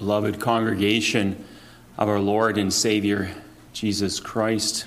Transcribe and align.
beloved 0.00 0.40
congregation 0.40 1.44
of 1.98 2.08
our 2.08 2.18
Lord 2.18 2.56
and 2.56 2.72
Savior, 2.72 3.30
Jesus 3.74 4.18
Christ. 4.18 4.86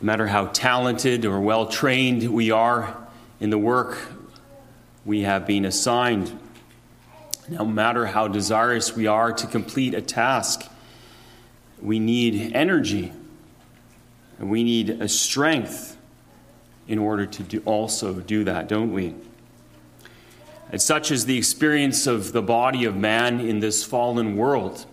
No 0.00 0.06
matter 0.06 0.26
how 0.26 0.46
talented 0.46 1.26
or 1.26 1.38
well 1.38 1.66
trained 1.66 2.32
we 2.32 2.50
are 2.50 2.96
in 3.40 3.50
the 3.50 3.58
work 3.58 3.98
we 5.04 5.20
have 5.20 5.46
been 5.46 5.66
assigned, 5.66 6.32
no 7.46 7.66
matter 7.66 8.06
how 8.06 8.26
desirous 8.26 8.96
we 8.96 9.06
are 9.06 9.34
to 9.34 9.46
complete 9.46 9.92
a 9.92 10.00
task, 10.00 10.66
we 11.82 11.98
need 11.98 12.54
energy 12.54 13.12
and 14.38 14.48
we 14.48 14.64
need 14.64 14.88
a 14.88 15.08
strength 15.08 15.98
in 16.86 16.98
order 16.98 17.26
to 17.26 17.42
do 17.42 17.60
also 17.66 18.14
do 18.14 18.44
that, 18.44 18.66
don't 18.66 18.94
we? 18.94 19.14
And 20.70 20.82
such 20.82 21.10
is 21.10 21.24
the 21.24 21.38
experience 21.38 22.06
of 22.06 22.32
the 22.32 22.42
body 22.42 22.84
of 22.84 22.94
man 22.96 23.40
in 23.40 23.60
this 23.60 23.84
fallen 23.84 24.36
world. 24.36 24.84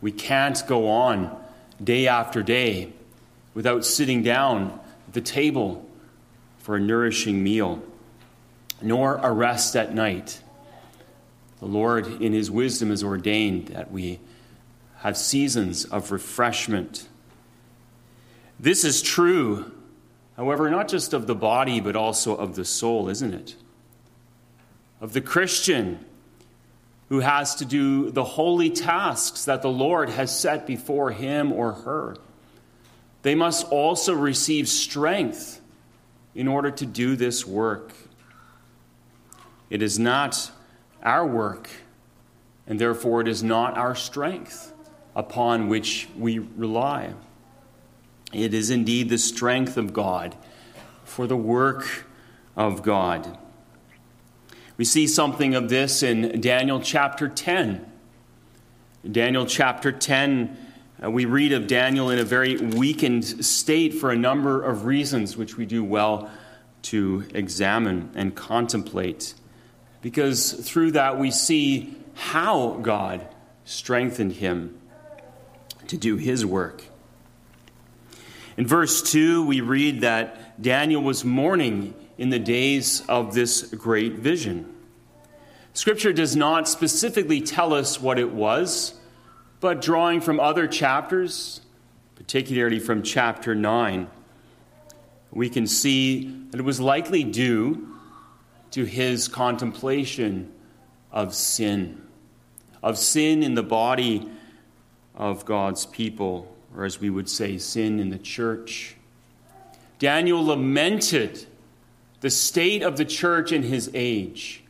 We 0.00 0.12
can't 0.12 0.62
go 0.66 0.88
on 0.88 1.34
day 1.82 2.06
after 2.06 2.42
day 2.42 2.92
without 3.54 3.84
sitting 3.84 4.22
down 4.22 4.78
at 5.08 5.14
the 5.14 5.20
table 5.20 5.88
for 6.58 6.76
a 6.76 6.80
nourishing 6.80 7.42
meal, 7.42 7.82
nor 8.82 9.16
a 9.16 9.32
rest 9.32 9.76
at 9.76 9.94
night. 9.94 10.42
The 11.60 11.66
Lord, 11.66 12.20
in 12.20 12.32
His 12.32 12.50
wisdom, 12.50 12.90
has 12.90 13.02
ordained 13.02 13.68
that 13.68 13.90
we 13.90 14.20
have 14.98 15.16
seasons 15.16 15.86
of 15.86 16.12
refreshment. 16.12 17.08
This 18.60 18.84
is 18.84 19.00
true, 19.00 19.72
however, 20.36 20.70
not 20.70 20.88
just 20.88 21.14
of 21.14 21.26
the 21.26 21.34
body, 21.34 21.80
but 21.80 21.96
also 21.96 22.36
of 22.36 22.56
the 22.56 22.64
soul, 22.64 23.08
isn't 23.08 23.32
it? 23.32 23.56
Of 25.04 25.12
the 25.12 25.20
Christian 25.20 26.02
who 27.10 27.20
has 27.20 27.56
to 27.56 27.66
do 27.66 28.10
the 28.10 28.24
holy 28.24 28.70
tasks 28.70 29.44
that 29.44 29.60
the 29.60 29.68
Lord 29.68 30.08
has 30.08 30.34
set 30.34 30.66
before 30.66 31.10
him 31.10 31.52
or 31.52 31.72
her. 31.72 32.16
They 33.20 33.34
must 33.34 33.70
also 33.70 34.14
receive 34.14 34.66
strength 34.66 35.60
in 36.34 36.48
order 36.48 36.70
to 36.70 36.86
do 36.86 37.16
this 37.16 37.46
work. 37.46 37.92
It 39.68 39.82
is 39.82 39.98
not 39.98 40.50
our 41.02 41.26
work, 41.26 41.68
and 42.66 42.78
therefore 42.78 43.20
it 43.20 43.28
is 43.28 43.42
not 43.42 43.76
our 43.76 43.94
strength 43.94 44.72
upon 45.14 45.68
which 45.68 46.08
we 46.16 46.38
rely. 46.38 47.12
It 48.32 48.54
is 48.54 48.70
indeed 48.70 49.10
the 49.10 49.18
strength 49.18 49.76
of 49.76 49.92
God 49.92 50.34
for 51.04 51.26
the 51.26 51.36
work 51.36 52.06
of 52.56 52.82
God. 52.82 53.36
We 54.76 54.84
see 54.84 55.06
something 55.06 55.54
of 55.54 55.68
this 55.68 56.02
in 56.02 56.40
Daniel 56.40 56.80
chapter 56.80 57.28
10. 57.28 57.86
In 59.04 59.12
Daniel 59.12 59.46
chapter 59.46 59.92
10, 59.92 60.56
uh, 61.04 61.10
we 61.12 61.26
read 61.26 61.52
of 61.52 61.68
Daniel 61.68 62.10
in 62.10 62.18
a 62.18 62.24
very 62.24 62.56
weakened 62.56 63.24
state 63.24 63.94
for 63.94 64.10
a 64.10 64.16
number 64.16 64.60
of 64.60 64.84
reasons, 64.84 65.36
which 65.36 65.56
we 65.56 65.64
do 65.64 65.84
well 65.84 66.28
to 66.82 67.24
examine 67.34 68.10
and 68.16 68.34
contemplate. 68.34 69.34
Because 70.02 70.52
through 70.52 70.92
that 70.92 71.20
we 71.20 71.30
see 71.30 71.96
how 72.14 72.78
God 72.82 73.26
strengthened 73.64 74.32
him 74.32 74.76
to 75.86 75.96
do 75.96 76.16
his 76.16 76.44
work. 76.44 76.84
In 78.56 78.66
verse 78.66 79.02
2, 79.02 79.46
we 79.46 79.60
read 79.60 80.00
that 80.00 80.60
Daniel 80.60 81.02
was 81.02 81.24
mourning 81.24 81.94
in 82.18 82.30
the 82.30 82.38
days 82.38 83.02
of 83.08 83.34
this 83.34 83.62
great 83.62 84.14
vision. 84.14 84.72
Scripture 85.72 86.12
does 86.12 86.36
not 86.36 86.68
specifically 86.68 87.40
tell 87.40 87.74
us 87.74 88.00
what 88.00 88.18
it 88.18 88.30
was, 88.30 88.94
but 89.60 89.82
drawing 89.82 90.20
from 90.20 90.38
other 90.38 90.68
chapters, 90.68 91.60
particularly 92.14 92.78
from 92.78 93.02
chapter 93.02 93.54
9, 93.54 94.08
we 95.32 95.50
can 95.50 95.66
see 95.66 96.46
that 96.50 96.60
it 96.60 96.62
was 96.62 96.80
likely 96.80 97.24
due 97.24 97.88
to 98.70 98.84
his 98.84 99.26
contemplation 99.26 100.52
of 101.10 101.34
sin, 101.34 102.00
of 102.82 102.96
sin 102.96 103.42
in 103.42 103.54
the 103.54 103.62
body 103.62 104.28
of 105.14 105.44
God's 105.44 105.86
people, 105.86 106.54
or 106.76 106.84
as 106.84 107.00
we 107.00 107.10
would 107.10 107.28
say, 107.28 107.58
sin 107.58 107.98
in 107.98 108.10
the 108.10 108.18
church. 108.18 108.94
Daniel 109.98 110.44
lamented 110.44 111.46
the 112.24 112.30
state 112.30 112.82
of 112.82 112.96
the 112.96 113.04
church 113.04 113.52
in 113.52 113.62
his 113.62 113.90
age 113.92 114.62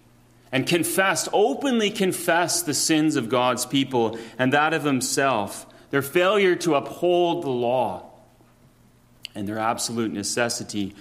and 0.51 0.67
confessed, 0.67 1.29
openly 1.33 1.89
confessed 1.89 2.67
the 2.67 2.75
sins 2.75 3.15
of 3.15 3.29
God's 3.29 3.65
people 3.65 4.19
and 4.41 4.53
that 4.53 4.75
of 4.75 4.83
himself, 4.83 5.65
their 5.91 6.03
failure 6.03 6.57
to 6.57 6.75
uphold 6.75 7.45
the 7.45 7.51
law, 7.51 8.11
and 9.37 9.47
their 9.47 9.61
absolute 9.61 10.13
necessity 10.13 10.97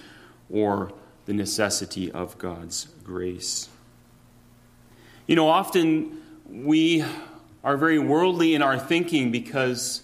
or 0.48 0.94
the 1.26 1.34
necessity 1.34 2.12
of 2.12 2.38
God's 2.38 2.86
grace. 3.04 3.68
You 5.26 5.36
know, 5.36 5.50
often 5.50 6.22
we 6.48 7.04
are 7.64 7.78
very 7.78 7.98
worldly 7.98 8.54
in 8.54 8.62
our 8.62 8.78
thinking 8.78 9.32
because 9.32 10.03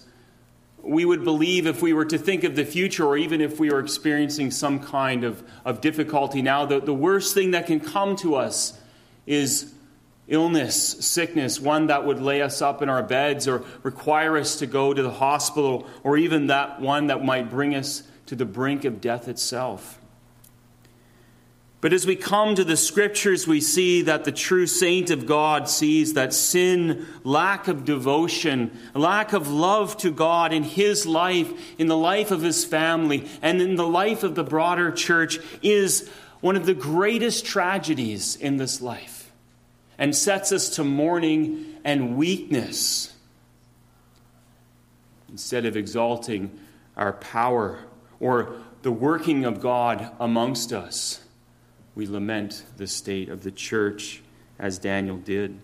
we 0.82 1.04
would 1.04 1.24
believe 1.24 1.66
if 1.66 1.82
we 1.82 1.92
were 1.92 2.04
to 2.06 2.18
think 2.18 2.44
of 2.44 2.56
the 2.56 2.64
future, 2.64 3.04
or 3.04 3.16
even 3.16 3.40
if 3.40 3.60
we 3.60 3.70
were 3.70 3.80
experiencing 3.80 4.50
some 4.50 4.80
kind 4.80 5.24
of, 5.24 5.42
of 5.64 5.80
difficulty 5.80 6.42
now, 6.42 6.66
that 6.66 6.86
the 6.86 6.94
worst 6.94 7.34
thing 7.34 7.52
that 7.52 7.66
can 7.66 7.80
come 7.80 8.16
to 8.16 8.36
us 8.36 8.78
is 9.26 9.72
illness, 10.28 10.76
sickness, 11.04 11.60
one 11.60 11.88
that 11.88 12.06
would 12.06 12.20
lay 12.20 12.40
us 12.40 12.62
up 12.62 12.82
in 12.82 12.88
our 12.88 13.02
beds 13.02 13.46
or 13.46 13.64
require 13.82 14.36
us 14.36 14.56
to 14.56 14.66
go 14.66 14.94
to 14.94 15.02
the 15.02 15.10
hospital, 15.10 15.86
or 16.02 16.16
even 16.16 16.46
that 16.46 16.80
one 16.80 17.08
that 17.08 17.24
might 17.24 17.50
bring 17.50 17.74
us 17.74 18.02
to 18.26 18.34
the 18.34 18.46
brink 18.46 18.84
of 18.84 19.00
death 19.00 19.28
itself. 19.28 19.99
But 21.80 21.94
as 21.94 22.06
we 22.06 22.14
come 22.14 22.54
to 22.56 22.64
the 22.64 22.76
scriptures, 22.76 23.46
we 23.46 23.62
see 23.62 24.02
that 24.02 24.24
the 24.24 24.32
true 24.32 24.66
saint 24.66 25.08
of 25.08 25.24
God 25.24 25.66
sees 25.66 26.12
that 26.12 26.34
sin, 26.34 27.06
lack 27.24 27.68
of 27.68 27.86
devotion, 27.86 28.78
lack 28.94 29.32
of 29.32 29.50
love 29.50 29.96
to 29.98 30.10
God 30.10 30.52
in 30.52 30.62
his 30.62 31.06
life, 31.06 31.50
in 31.78 31.86
the 31.86 31.96
life 31.96 32.30
of 32.30 32.42
his 32.42 32.66
family, 32.66 33.26
and 33.40 33.62
in 33.62 33.76
the 33.76 33.86
life 33.86 34.22
of 34.22 34.34
the 34.34 34.44
broader 34.44 34.92
church 34.92 35.38
is 35.62 36.06
one 36.42 36.54
of 36.54 36.66
the 36.66 36.74
greatest 36.74 37.46
tragedies 37.46 38.36
in 38.36 38.58
this 38.58 38.82
life 38.82 39.32
and 39.96 40.14
sets 40.14 40.52
us 40.52 40.70
to 40.70 40.84
mourning 40.84 41.76
and 41.82 42.16
weakness 42.16 43.14
instead 45.30 45.64
of 45.64 45.76
exalting 45.76 46.58
our 46.96 47.14
power 47.14 47.78
or 48.18 48.54
the 48.82 48.92
working 48.92 49.46
of 49.46 49.60
God 49.60 50.10
amongst 50.18 50.72
us 50.72 51.20
we 52.00 52.06
lament 52.06 52.64
the 52.78 52.86
state 52.86 53.28
of 53.28 53.42
the 53.42 53.50
church 53.50 54.22
as 54.58 54.78
Daniel 54.78 55.18
did. 55.18 55.60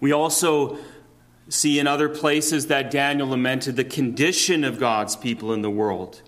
We 0.00 0.12
also 0.12 0.76
see 1.48 1.78
in 1.78 1.86
other 1.86 2.10
places 2.10 2.66
that 2.66 2.90
Daniel 2.90 3.28
lamented 3.28 3.76
the 3.76 3.84
condition 3.84 4.64
of 4.64 4.78
God's 4.78 5.16
people 5.16 5.50
in 5.54 5.62
the 5.62 5.70
world. 5.70 6.20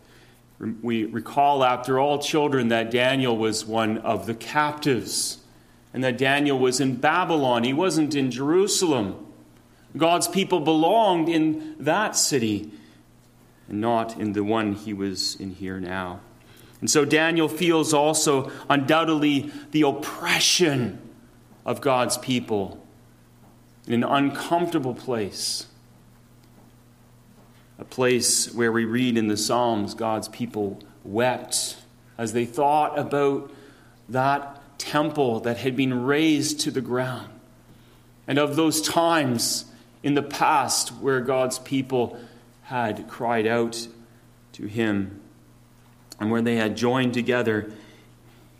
We 0.80 1.04
recall, 1.04 1.62
after 1.62 1.98
all 1.98 2.18
children, 2.18 2.68
that 2.68 2.90
Daniel 2.90 3.36
was 3.36 3.66
one 3.66 3.98
of 3.98 4.24
the 4.24 4.34
captives 4.34 5.40
and 5.92 6.02
that 6.02 6.16
Daniel 6.16 6.58
was 6.58 6.80
in 6.80 6.96
Babylon. 6.96 7.64
He 7.64 7.74
wasn't 7.74 8.14
in 8.14 8.30
Jerusalem. 8.30 9.26
God's 9.94 10.26
people 10.26 10.60
belonged 10.60 11.28
in 11.28 11.76
that 11.78 12.16
city 12.16 12.72
and 13.68 13.78
not 13.78 14.18
in 14.18 14.32
the 14.32 14.42
one 14.42 14.72
he 14.72 14.94
was 14.94 15.34
in 15.34 15.50
here 15.50 15.78
now. 15.78 16.20
And 16.80 16.90
so 16.90 17.04
Daniel 17.04 17.48
feels 17.48 17.92
also 17.92 18.50
undoubtedly 18.68 19.52
the 19.70 19.82
oppression 19.82 21.00
of 21.64 21.80
God's 21.80 22.16
people 22.18 22.84
in 23.86 23.92
an 23.92 24.04
uncomfortable 24.04 24.94
place. 24.94 25.66
A 27.78 27.84
place 27.84 28.52
where 28.54 28.72
we 28.72 28.84
read 28.84 29.16
in 29.16 29.28
the 29.28 29.36
Psalms 29.36 29.94
God's 29.94 30.28
people 30.28 30.82
wept 31.04 31.76
as 32.18 32.32
they 32.32 32.44
thought 32.44 32.98
about 32.98 33.50
that 34.08 34.56
temple 34.78 35.40
that 35.40 35.58
had 35.58 35.76
been 35.76 36.04
razed 36.04 36.60
to 36.60 36.70
the 36.70 36.80
ground 36.80 37.28
and 38.26 38.38
of 38.38 38.56
those 38.56 38.80
times 38.80 39.64
in 40.02 40.14
the 40.14 40.22
past 40.22 40.90
where 40.90 41.20
God's 41.20 41.58
people 41.58 42.18
had 42.62 43.08
cried 43.08 43.46
out 43.46 43.88
to 44.52 44.66
Him 44.66 45.19
and 46.20 46.30
where 46.30 46.42
they 46.42 46.56
had 46.56 46.76
joined 46.76 47.14
together 47.14 47.72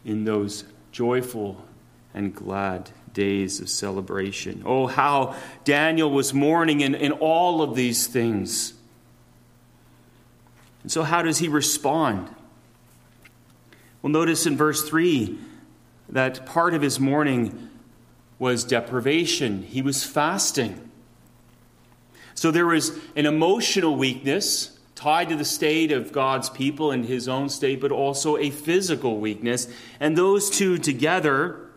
in 0.05 0.25
those 0.25 0.65
joyful 0.91 1.62
and 2.15 2.35
glad 2.35 2.91
days 3.12 3.61
of 3.61 3.69
celebration. 3.69 4.62
Oh, 4.65 4.87
how 4.87 5.37
Daniel 5.65 6.11
was 6.11 6.33
mourning 6.33 6.81
in, 6.81 6.95
in 6.95 7.12
all 7.12 7.62
of 7.62 7.77
these 7.77 8.07
things. 8.07 8.73
And 10.83 10.91
so, 10.91 11.03
how 11.03 11.23
does 11.23 11.39
he 11.39 11.49
respond? 11.49 12.35
Well, 14.01 14.11
notice 14.11 14.47
in 14.47 14.57
verse 14.57 14.89
3 14.89 15.39
that 16.09 16.47
part 16.47 16.73
of 16.73 16.81
his 16.81 16.99
mourning 16.99 17.69
was 18.39 18.65
deprivation, 18.65 19.62
he 19.65 19.83
was 19.83 20.03
fasting. 20.03 20.91
So 22.35 22.51
there 22.51 22.65
was 22.65 22.99
an 23.15 23.27
emotional 23.27 23.97
weakness 23.97 24.79
tied 25.00 25.31
to 25.31 25.37
the 25.37 25.47
state 25.47 25.93
of 25.93 26.12
God's 26.12 26.50
people 26.50 26.91
and 26.91 27.06
his 27.06 27.26
own 27.26 27.49
state, 27.49 27.81
but 27.81 27.91
also 27.91 28.37
a 28.37 28.50
physical 28.50 29.19
weakness. 29.19 29.67
And 29.99 30.14
those 30.14 30.50
two 30.50 30.76
together 30.76 31.70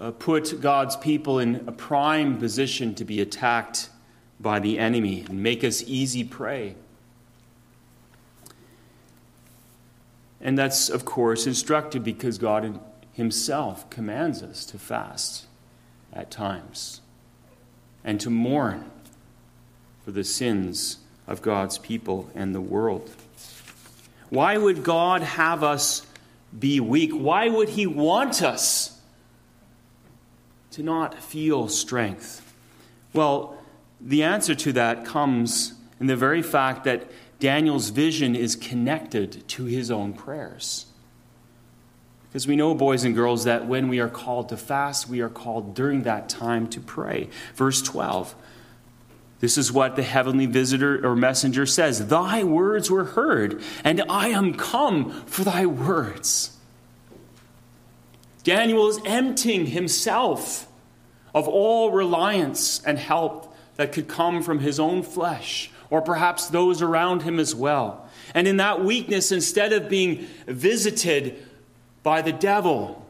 uh, 0.00 0.10
put 0.10 0.60
God's 0.60 0.96
people 0.96 1.38
in 1.38 1.62
a 1.68 1.70
prime 1.70 2.38
position 2.38 2.92
to 2.96 3.04
be 3.04 3.20
attacked 3.20 3.88
by 4.40 4.58
the 4.58 4.80
enemy 4.80 5.24
and 5.28 5.40
make 5.40 5.62
us 5.62 5.84
easy 5.86 6.24
prey. 6.24 6.74
And 10.40 10.58
that's, 10.58 10.88
of 10.88 11.04
course, 11.04 11.46
instructive 11.46 12.02
because 12.02 12.36
God 12.36 12.80
Himself 13.12 13.88
commands 13.90 14.42
us 14.42 14.66
to 14.66 14.76
fast 14.76 15.46
at 16.12 16.32
times 16.32 17.00
and 18.02 18.20
to 18.20 18.28
mourn 18.28 18.90
for 20.04 20.10
the 20.10 20.24
sins 20.24 20.98
of 21.26 21.42
God's 21.42 21.78
people 21.78 22.30
and 22.34 22.54
the 22.54 22.60
world. 22.60 23.10
Why 24.30 24.56
would 24.56 24.82
God 24.82 25.22
have 25.22 25.62
us 25.62 26.06
be 26.58 26.80
weak? 26.80 27.12
Why 27.12 27.48
would 27.48 27.70
He 27.70 27.86
want 27.86 28.42
us 28.42 29.00
to 30.72 30.82
not 30.82 31.22
feel 31.22 31.68
strength? 31.68 32.54
Well, 33.12 33.56
the 34.00 34.22
answer 34.22 34.54
to 34.54 34.72
that 34.72 35.04
comes 35.04 35.74
in 36.00 36.06
the 36.06 36.16
very 36.16 36.42
fact 36.42 36.84
that 36.84 37.10
Daniel's 37.38 37.90
vision 37.90 38.34
is 38.34 38.56
connected 38.56 39.46
to 39.48 39.64
his 39.64 39.90
own 39.90 40.12
prayers. 40.12 40.86
Because 42.28 42.46
we 42.46 42.56
know, 42.56 42.74
boys 42.74 43.04
and 43.04 43.14
girls, 43.14 43.44
that 43.44 43.66
when 43.66 43.88
we 43.88 44.00
are 44.00 44.08
called 44.08 44.48
to 44.50 44.56
fast, 44.56 45.08
we 45.08 45.20
are 45.20 45.28
called 45.28 45.74
during 45.74 46.04
that 46.04 46.28
time 46.28 46.68
to 46.68 46.80
pray. 46.80 47.28
Verse 47.54 47.82
12. 47.82 48.34
This 49.42 49.58
is 49.58 49.72
what 49.72 49.96
the 49.96 50.04
heavenly 50.04 50.46
visitor 50.46 51.04
or 51.04 51.16
messenger 51.16 51.66
says 51.66 52.06
Thy 52.06 52.44
words 52.44 52.92
were 52.92 53.06
heard, 53.06 53.60
and 53.82 54.00
I 54.08 54.28
am 54.28 54.54
come 54.54 55.10
for 55.26 55.42
thy 55.42 55.66
words. 55.66 56.56
Daniel 58.44 58.88
is 58.88 59.00
emptying 59.04 59.66
himself 59.66 60.68
of 61.34 61.48
all 61.48 61.90
reliance 61.90 62.80
and 62.84 62.96
help 62.96 63.52
that 63.74 63.90
could 63.90 64.06
come 64.06 64.44
from 64.44 64.60
his 64.60 64.78
own 64.78 65.02
flesh 65.02 65.72
or 65.90 66.00
perhaps 66.00 66.46
those 66.46 66.80
around 66.80 67.22
him 67.22 67.40
as 67.40 67.52
well. 67.52 68.08
And 68.34 68.46
in 68.46 68.58
that 68.58 68.84
weakness, 68.84 69.32
instead 69.32 69.72
of 69.72 69.88
being 69.88 70.24
visited 70.46 71.44
by 72.04 72.22
the 72.22 72.32
devil 72.32 73.04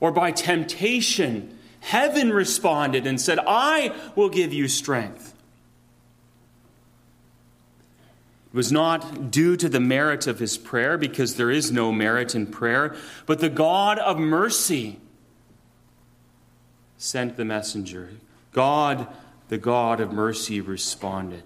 or 0.00 0.12
by 0.12 0.32
temptation, 0.32 1.58
heaven 1.80 2.30
responded 2.30 3.06
and 3.06 3.18
said, 3.18 3.38
I 3.46 3.94
will 4.14 4.28
give 4.28 4.52
you 4.52 4.68
strength. 4.68 5.32
It 8.45 8.45
was 8.56 8.72
not 8.72 9.30
due 9.30 9.56
to 9.56 9.68
the 9.68 9.78
merit 9.78 10.26
of 10.26 10.38
his 10.38 10.56
prayer, 10.56 10.96
because 10.96 11.36
there 11.36 11.50
is 11.50 11.70
no 11.70 11.92
merit 11.92 12.34
in 12.34 12.46
prayer, 12.46 12.96
but 13.26 13.38
the 13.38 13.50
God 13.50 13.98
of 13.98 14.18
mercy 14.18 14.98
sent 16.96 17.36
the 17.36 17.44
messenger. 17.44 18.10
God, 18.52 19.06
the 19.48 19.58
God 19.58 20.00
of 20.00 20.12
mercy, 20.12 20.60
responded. 20.60 21.44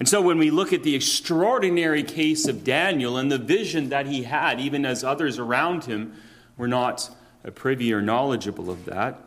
And 0.00 0.08
so 0.08 0.20
when 0.20 0.38
we 0.38 0.50
look 0.50 0.72
at 0.72 0.82
the 0.82 0.96
extraordinary 0.96 2.02
case 2.02 2.48
of 2.48 2.64
Daniel 2.64 3.16
and 3.16 3.30
the 3.30 3.38
vision 3.38 3.90
that 3.90 4.06
he 4.06 4.24
had, 4.24 4.58
even 4.58 4.84
as 4.84 5.04
others 5.04 5.38
around 5.38 5.84
him 5.84 6.14
were 6.56 6.66
not 6.66 7.08
privy 7.54 7.92
or 7.92 8.02
knowledgeable 8.02 8.68
of 8.68 8.84
that, 8.86 9.22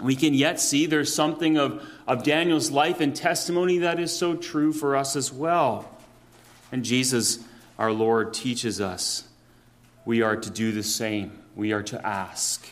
we 0.00 0.14
can 0.14 0.34
yet 0.34 0.60
see 0.60 0.86
there's 0.86 1.12
something 1.12 1.56
of, 1.56 1.84
of 2.06 2.22
Daniel's 2.22 2.70
life 2.70 3.00
and 3.00 3.14
testimony 3.14 3.78
that 3.78 3.98
is 3.98 4.16
so 4.16 4.36
true 4.36 4.72
for 4.72 4.96
us 4.96 5.16
as 5.16 5.32
well. 5.32 5.90
And 6.70 6.84
Jesus, 6.84 7.40
our 7.78 7.92
Lord, 7.92 8.32
teaches 8.32 8.80
us 8.80 9.24
we 10.04 10.22
are 10.22 10.36
to 10.36 10.50
do 10.50 10.72
the 10.72 10.82
same. 10.82 11.38
We 11.54 11.72
are 11.72 11.82
to 11.82 12.06
ask. 12.06 12.66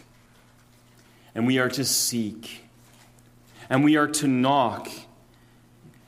And 1.34 1.46
we 1.46 1.58
are 1.58 1.69
to 1.69 1.84
seek. 1.84 2.62
And 3.69 3.84
we 3.84 3.96
are 3.96 4.06
to 4.06 4.28
knock. 4.28 4.88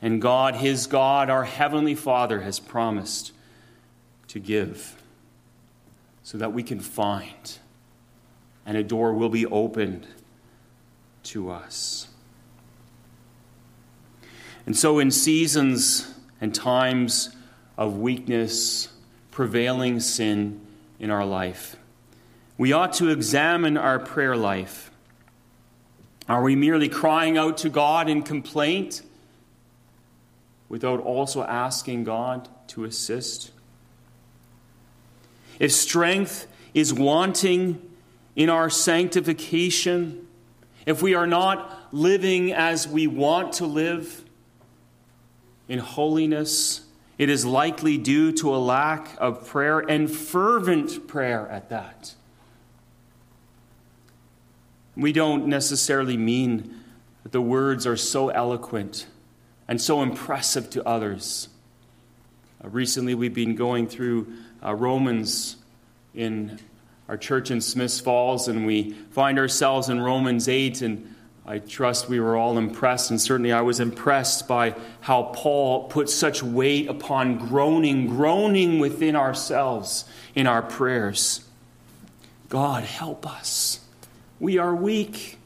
And 0.01 0.21
God, 0.21 0.55
His 0.55 0.87
God, 0.87 1.29
our 1.29 1.43
Heavenly 1.43 1.93
Father, 1.93 2.41
has 2.41 2.59
promised 2.59 3.31
to 4.29 4.39
give 4.39 4.99
so 6.23 6.37
that 6.37 6.53
we 6.53 6.63
can 6.63 6.79
find 6.79 7.59
and 8.65 8.77
a 8.77 8.83
door 8.83 9.13
will 9.13 9.29
be 9.29 9.45
opened 9.47 10.07
to 11.29 11.49
us. 11.49 12.07
And 14.65 14.77
so, 14.77 14.99
in 14.99 15.11
seasons 15.11 16.13
and 16.39 16.53
times 16.53 17.35
of 17.77 17.97
weakness, 17.97 18.89
prevailing 19.31 19.99
sin 19.99 20.61
in 20.99 21.09
our 21.09 21.25
life, 21.25 21.75
we 22.57 22.73
ought 22.73 22.93
to 22.93 23.09
examine 23.09 23.77
our 23.77 23.99
prayer 23.99 24.35
life. 24.35 24.91
Are 26.27 26.43
we 26.43 26.55
merely 26.55 26.89
crying 26.89 27.37
out 27.37 27.57
to 27.59 27.69
God 27.69 28.09
in 28.09 28.21
complaint? 28.21 29.01
without 30.69 31.01
also 31.01 31.43
asking 31.43 32.03
God 32.03 32.47
to 32.67 32.85
assist? 32.85 33.51
If 35.59 35.71
strength 35.71 36.47
is 36.73 36.93
wanting 36.93 37.81
in 38.35 38.49
our 38.49 38.69
sanctification, 38.69 40.27
if 40.89 41.03
we 41.03 41.13
are 41.13 41.27
not 41.27 41.93
living 41.93 42.51
as 42.51 42.87
we 42.87 43.05
want 43.05 43.53
to 43.53 43.67
live 43.67 44.23
in 45.67 45.77
holiness, 45.77 46.81
it 47.19 47.29
is 47.29 47.45
likely 47.45 47.95
due 47.95 48.31
to 48.31 48.55
a 48.55 48.57
lack 48.57 49.15
of 49.19 49.47
prayer 49.47 49.77
and 49.77 50.09
fervent 50.09 51.07
prayer 51.07 51.47
at 51.49 51.69
that. 51.69 52.15
We 54.95 55.11
don't 55.11 55.45
necessarily 55.45 56.17
mean 56.17 56.81
that 57.21 57.33
the 57.33 57.41
words 57.41 57.85
are 57.85 57.95
so 57.95 58.29
eloquent 58.29 59.05
and 59.67 59.79
so 59.79 60.01
impressive 60.01 60.71
to 60.71 60.83
others. 60.87 61.49
Uh, 62.65 62.69
recently, 62.69 63.13
we've 63.13 63.35
been 63.35 63.53
going 63.53 63.85
through 63.85 64.33
uh, 64.65 64.73
Romans 64.73 65.57
in 66.15 66.59
our 67.09 67.17
church 67.17 67.49
in 67.49 67.59
Smiths 67.59 67.99
Falls, 67.99 68.47
and 68.47 68.67
we 68.67 68.91
find 69.09 69.39
ourselves 69.39 69.89
in 69.89 69.99
Romans 69.99 70.47
8. 70.47 70.83
And 70.83 71.15
I 71.43 71.57
trust 71.57 72.07
we 72.07 72.19
were 72.19 72.37
all 72.37 72.59
impressed, 72.59 73.09
and 73.09 73.19
certainly 73.19 73.51
I 73.51 73.61
was 73.61 73.79
impressed 73.79 74.47
by 74.47 74.75
how 75.01 75.23
Paul 75.23 75.87
put 75.89 76.07
such 76.07 76.43
weight 76.43 76.87
upon 76.87 77.39
groaning, 77.39 78.05
groaning 78.05 78.77
within 78.77 79.15
ourselves 79.15 80.05
in 80.35 80.45
our 80.45 80.61
prayers. 80.61 81.43
God, 82.47 82.83
help 82.83 83.25
us. 83.25 83.79
We 84.39 84.59
are 84.59 84.75
weak. 84.75 85.39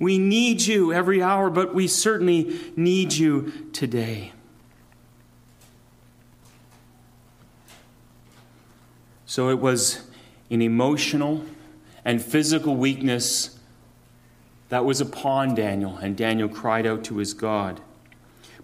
We 0.00 0.18
need 0.18 0.62
you 0.62 0.92
every 0.92 1.22
hour, 1.22 1.50
but 1.50 1.72
we 1.72 1.86
certainly 1.86 2.58
need 2.74 3.12
you 3.12 3.52
today. 3.72 4.32
So 9.24 9.50
it 9.50 9.60
was 9.60 10.03
an 10.54 10.62
emotional 10.62 11.44
and 12.04 12.22
physical 12.22 12.76
weakness 12.76 13.58
that 14.68 14.84
was 14.84 15.00
upon 15.00 15.54
Daniel, 15.54 15.96
and 15.98 16.16
Daniel 16.16 16.48
cried 16.48 16.86
out 16.86 17.04
to 17.04 17.18
his 17.18 17.34
God. 17.34 17.80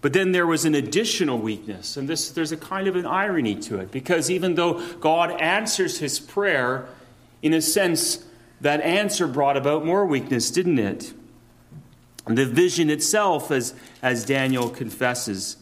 But 0.01 0.13
then 0.13 0.31
there 0.31 0.47
was 0.47 0.65
an 0.65 0.73
additional 0.73 1.37
weakness, 1.37 1.95
and 1.95 2.09
this, 2.09 2.31
there's 2.31 2.51
a 2.51 2.57
kind 2.57 2.87
of 2.87 2.95
an 2.95 3.05
irony 3.05 3.55
to 3.61 3.79
it, 3.79 3.91
because 3.91 4.31
even 4.31 4.55
though 4.55 4.85
God 4.97 5.39
answers 5.39 5.99
his 5.99 6.19
prayer, 6.19 6.87
in 7.41 7.53
a 7.53 7.61
sense, 7.61 8.25
that 8.61 8.81
answer 8.81 9.27
brought 9.27 9.57
about 9.57 9.85
more 9.85 10.05
weakness, 10.05 10.49
didn't 10.49 10.79
it? 10.79 11.13
The 12.27 12.45
vision 12.45 12.89
itself, 12.89 13.51
as, 13.51 13.73
as 14.01 14.25
Daniel 14.25 14.69
confesses 14.69 15.57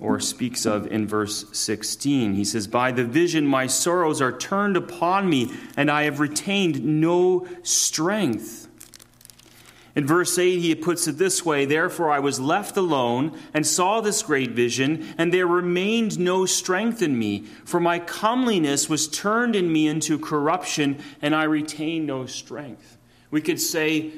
or 0.00 0.18
speaks 0.18 0.64
of 0.64 0.86
in 0.86 1.06
verse 1.06 1.44
16, 1.52 2.34
he 2.34 2.44
says, 2.44 2.66
By 2.66 2.90
the 2.90 3.04
vision 3.04 3.46
my 3.46 3.66
sorrows 3.66 4.20
are 4.20 4.36
turned 4.36 4.76
upon 4.76 5.28
me, 5.28 5.52
and 5.76 5.90
I 5.90 6.04
have 6.04 6.20
retained 6.20 6.84
no 6.84 7.46
strength. 7.62 8.68
In 9.94 10.06
verse 10.06 10.38
8, 10.38 10.60
he 10.60 10.74
puts 10.74 11.06
it 11.06 11.18
this 11.18 11.44
way 11.44 11.64
Therefore 11.64 12.10
I 12.10 12.20
was 12.20 12.40
left 12.40 12.76
alone 12.76 13.38
and 13.52 13.66
saw 13.66 14.00
this 14.00 14.22
great 14.22 14.52
vision, 14.52 15.14
and 15.18 15.34
there 15.34 15.46
remained 15.46 16.18
no 16.18 16.46
strength 16.46 17.02
in 17.02 17.18
me, 17.18 17.44
for 17.64 17.80
my 17.80 17.98
comeliness 17.98 18.88
was 18.88 19.08
turned 19.08 19.54
in 19.54 19.72
me 19.72 19.86
into 19.86 20.18
corruption, 20.18 20.98
and 21.20 21.34
I 21.34 21.44
retained 21.44 22.06
no 22.06 22.26
strength. 22.26 22.96
We 23.30 23.40
could 23.40 23.60
say, 23.60 24.12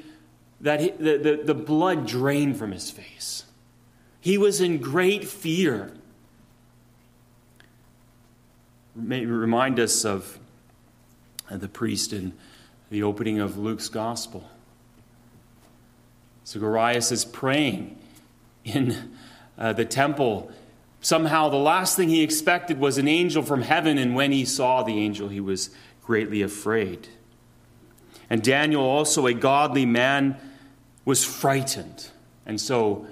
that 0.63 0.99
the, 0.99 1.19
the, 1.19 1.43
the 1.45 1.55
blood 1.55 2.07
drained 2.07 2.57
from 2.57 2.73
his 2.73 2.91
face. 2.91 3.45
He 4.23 4.39
was 4.39 4.61
in 4.61 4.79
great 4.79 5.25
fear. 5.25 5.93
May 8.95 9.27
remind 9.27 9.81
us 9.81 10.05
of 10.05 10.39
the 11.51 11.67
priest 11.67 12.13
in 12.13 12.33
the 12.89 13.03
opening 13.03 13.41
of 13.41 13.59
Luke's 13.59 13.89
gospel. 13.89 14.49
Zacharias 16.47 17.11
is 17.11 17.25
praying 17.25 17.99
in 18.65 19.11
uh, 19.59 19.73
the 19.73 19.85
temple. 19.85 20.53
Somehow, 21.01 21.49
the 21.49 21.57
last 21.57 21.97
thing 21.97 22.09
he 22.09 22.23
expected 22.23 22.79
was 22.79 22.99
an 22.99 23.09
angel 23.09 23.43
from 23.43 23.63
heaven, 23.63 23.99
and 23.99 24.15
when 24.15 24.31
he 24.31 24.45
saw 24.45 24.85
the 24.85 25.01
angel, 25.01 25.31
he 25.31 25.41
was 25.41 25.71
greatly 26.05 26.43
afraid. 26.43 27.09
And 28.31 28.41
Daniel, 28.41 28.85
also 28.85 29.27
a 29.27 29.35
godly 29.35 29.85
man, 29.85 30.37
was 31.05 31.25
frightened. 31.25 32.11
And 32.47 32.61
so 32.61 33.09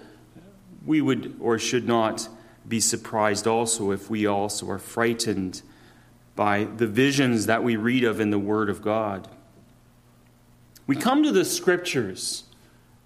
we 0.84 1.00
would 1.00 1.36
or 1.40 1.58
should 1.58 1.86
not 1.86 2.28
be 2.68 2.80
surprised 2.80 3.46
also 3.46 3.90
if 3.90 4.08
we 4.10 4.26
also 4.26 4.68
are 4.70 4.78
frightened 4.78 5.62
by 6.36 6.64
the 6.64 6.86
visions 6.86 7.46
that 7.46 7.62
we 7.62 7.76
read 7.76 8.04
of 8.04 8.20
in 8.20 8.30
the 8.30 8.38
Word 8.38 8.70
of 8.70 8.82
God. 8.82 9.28
We 10.86 10.96
come 10.96 11.22
to 11.22 11.32
the 11.32 11.44
Scriptures 11.44 12.44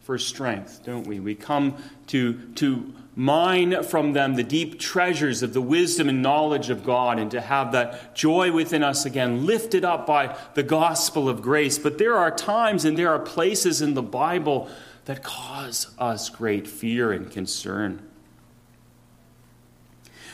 for 0.00 0.18
strength, 0.18 0.82
don't 0.84 1.06
we? 1.06 1.18
We 1.18 1.34
come 1.34 1.76
to, 2.08 2.34
to 2.56 2.92
mine 3.16 3.82
from 3.84 4.12
them 4.12 4.34
the 4.34 4.42
deep 4.42 4.78
treasures 4.78 5.42
of 5.42 5.54
the 5.54 5.60
wisdom 5.62 6.08
and 6.08 6.22
knowledge 6.22 6.68
of 6.68 6.84
God 6.84 7.18
and 7.18 7.30
to 7.30 7.40
have 7.40 7.72
that 7.72 8.14
joy 8.14 8.52
within 8.52 8.82
us 8.82 9.06
again 9.06 9.46
lifted 9.46 9.84
up 9.84 10.06
by 10.06 10.36
the 10.54 10.62
gospel 10.62 11.28
of 11.28 11.40
grace. 11.40 11.78
But 11.78 11.98
there 11.98 12.16
are 12.16 12.30
times 12.30 12.84
and 12.84 12.98
there 12.98 13.10
are 13.10 13.18
places 13.18 13.80
in 13.80 13.94
the 13.94 14.02
Bible 14.02 14.68
that 15.04 15.22
cause 15.22 15.94
us 15.98 16.30
great 16.30 16.66
fear 16.66 17.12
and 17.12 17.30
concern. 17.30 18.02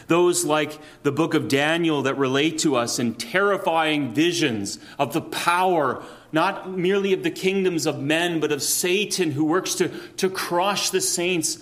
Those 0.06 0.44
like 0.44 0.78
the 1.02 1.12
book 1.12 1.34
of 1.34 1.48
Daniel 1.48 2.02
that 2.02 2.16
relate 2.16 2.58
to 2.60 2.76
us 2.76 2.98
in 2.98 3.14
terrifying 3.14 4.12
visions 4.12 4.78
of 4.98 5.12
the 5.12 5.20
power, 5.20 6.02
not 6.32 6.70
merely 6.70 7.12
of 7.12 7.22
the 7.22 7.30
kingdoms 7.30 7.86
of 7.86 8.00
men, 8.00 8.40
but 8.40 8.50
of 8.50 8.62
Satan 8.62 9.32
who 9.32 9.44
works 9.44 9.74
to, 9.76 9.88
to 10.16 10.28
crush 10.28 10.90
the 10.90 11.00
saints 11.00 11.58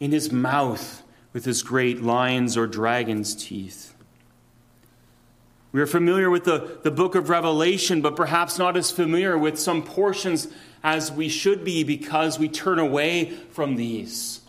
in 0.00 0.12
his 0.12 0.32
mouth 0.32 1.02
with 1.32 1.44
his 1.44 1.62
great 1.62 2.02
lion's 2.02 2.56
or 2.56 2.66
dragon's 2.66 3.34
teeth. 3.34 3.93
We 5.74 5.80
are 5.80 5.88
familiar 5.88 6.30
with 6.30 6.44
the, 6.44 6.78
the 6.84 6.92
book 6.92 7.16
of 7.16 7.28
Revelation, 7.28 8.00
but 8.00 8.14
perhaps 8.14 8.60
not 8.60 8.76
as 8.76 8.92
familiar 8.92 9.36
with 9.36 9.58
some 9.58 9.82
portions 9.82 10.46
as 10.84 11.10
we 11.10 11.28
should 11.28 11.64
be 11.64 11.82
because 11.82 12.38
we 12.38 12.48
turn 12.48 12.78
away 12.78 13.30
from 13.50 13.74
these. 13.74 14.42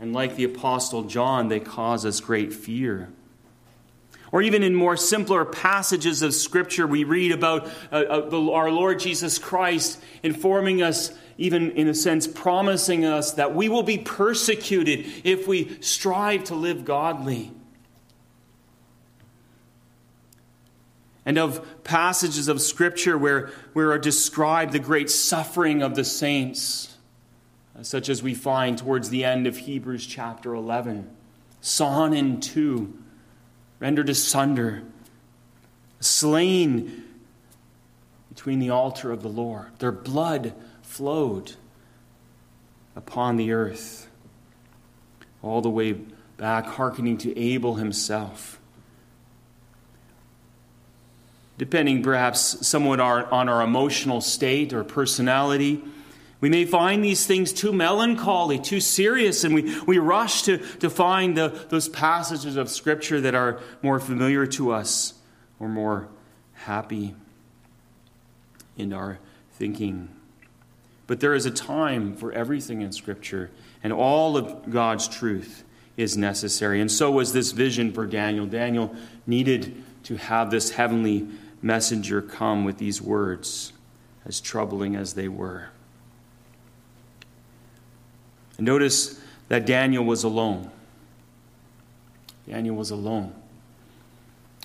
And 0.00 0.14
like 0.14 0.36
the 0.36 0.44
Apostle 0.44 1.02
John, 1.02 1.48
they 1.48 1.60
cause 1.60 2.06
us 2.06 2.20
great 2.20 2.54
fear. 2.54 3.10
Or 4.32 4.40
even 4.40 4.62
in 4.62 4.74
more 4.74 4.96
simpler 4.96 5.44
passages 5.44 6.22
of 6.22 6.32
Scripture, 6.32 6.86
we 6.86 7.04
read 7.04 7.32
about 7.32 7.66
uh, 7.92 7.96
uh, 7.96 8.30
the, 8.30 8.50
our 8.50 8.70
Lord 8.70 8.98
Jesus 8.98 9.38
Christ 9.38 10.02
informing 10.22 10.80
us, 10.80 11.12
even 11.36 11.72
in 11.72 11.86
a 11.86 11.94
sense, 11.94 12.26
promising 12.26 13.04
us 13.04 13.34
that 13.34 13.54
we 13.54 13.68
will 13.68 13.82
be 13.82 13.98
persecuted 13.98 15.04
if 15.22 15.46
we 15.46 15.76
strive 15.82 16.44
to 16.44 16.54
live 16.54 16.86
godly. 16.86 17.52
And 21.26 21.38
of 21.38 21.82
passages 21.82 22.46
of 22.46 22.62
Scripture 22.62 23.18
where, 23.18 23.50
where 23.72 23.90
are 23.90 23.98
described 23.98 24.72
the 24.72 24.78
great 24.78 25.10
suffering 25.10 25.82
of 25.82 25.96
the 25.96 26.04
saints, 26.04 26.96
uh, 27.76 27.82
such 27.82 28.08
as 28.08 28.22
we 28.22 28.32
find 28.32 28.78
towards 28.78 29.10
the 29.10 29.24
end 29.24 29.48
of 29.48 29.56
Hebrews 29.56 30.06
chapter 30.06 30.54
11. 30.54 31.10
Sawn 31.60 32.14
in 32.14 32.40
two, 32.40 32.96
rendered 33.80 34.08
asunder, 34.08 34.84
slain 35.98 37.04
between 38.28 38.60
the 38.60 38.70
altar 38.70 39.10
of 39.10 39.22
the 39.22 39.28
Lord. 39.28 39.66
Their 39.80 39.92
blood 39.92 40.54
flowed 40.82 41.54
upon 42.94 43.36
the 43.36 43.50
earth, 43.50 44.08
all 45.42 45.60
the 45.60 45.70
way 45.70 45.92
back, 46.36 46.66
hearkening 46.66 47.18
to 47.18 47.36
Abel 47.36 47.74
himself 47.74 48.55
depending 51.58 52.02
perhaps 52.02 52.66
somewhat 52.66 53.00
on 53.00 53.48
our 53.48 53.62
emotional 53.62 54.20
state 54.20 54.72
or 54.72 54.84
personality. 54.84 55.82
We 56.40 56.50
may 56.50 56.66
find 56.66 57.02
these 57.02 57.26
things 57.26 57.52
too 57.52 57.72
melancholy, 57.72 58.58
too 58.58 58.80
serious, 58.80 59.42
and 59.42 59.54
we, 59.54 59.80
we 59.84 59.98
rush 59.98 60.42
to, 60.42 60.58
to 60.78 60.90
find 60.90 61.36
the, 61.36 61.48
those 61.70 61.88
passages 61.88 62.56
of 62.56 62.68
Scripture 62.68 63.20
that 63.22 63.34
are 63.34 63.60
more 63.82 63.98
familiar 63.98 64.46
to 64.48 64.72
us 64.72 65.14
or 65.58 65.68
more 65.68 66.08
happy 66.52 67.14
in 68.76 68.92
our 68.92 69.18
thinking. 69.52 70.10
But 71.06 71.20
there 71.20 71.34
is 71.34 71.46
a 71.46 71.50
time 71.50 72.14
for 72.14 72.32
everything 72.32 72.82
in 72.82 72.92
Scripture, 72.92 73.50
and 73.82 73.92
all 73.92 74.36
of 74.36 74.70
God's 74.70 75.08
truth 75.08 75.64
is 75.96 76.18
necessary. 76.18 76.82
And 76.82 76.92
so 76.92 77.10
was 77.10 77.32
this 77.32 77.52
vision 77.52 77.92
for 77.92 78.06
Daniel. 78.06 78.44
Daniel 78.44 78.94
needed 79.26 79.82
to 80.04 80.16
have 80.16 80.50
this 80.50 80.70
heavenly 80.70 81.26
messenger 81.62 82.20
come 82.22 82.64
with 82.64 82.78
these 82.78 83.00
words, 83.00 83.72
as 84.24 84.40
troubling 84.40 84.96
as 84.96 85.14
they 85.14 85.28
were. 85.28 85.68
And 88.56 88.66
notice 88.66 89.20
that 89.48 89.66
Daniel 89.66 90.04
was 90.04 90.24
alone. 90.24 90.70
Daniel 92.48 92.76
was 92.76 92.90
alone. 92.90 93.34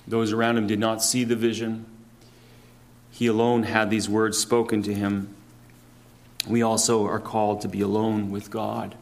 Those 0.07 0.31
around 0.31 0.57
him 0.57 0.67
did 0.67 0.79
not 0.79 1.03
see 1.03 1.23
the 1.23 1.35
vision. 1.35 1.85
He 3.11 3.27
alone 3.27 3.63
had 3.63 3.89
these 3.89 4.09
words 4.09 4.37
spoken 4.37 4.81
to 4.83 4.93
him. 4.93 5.33
We 6.47 6.61
also 6.61 7.05
are 7.05 7.19
called 7.19 7.61
to 7.61 7.67
be 7.67 7.81
alone 7.81 8.31
with 8.31 8.49
God, 8.49 8.95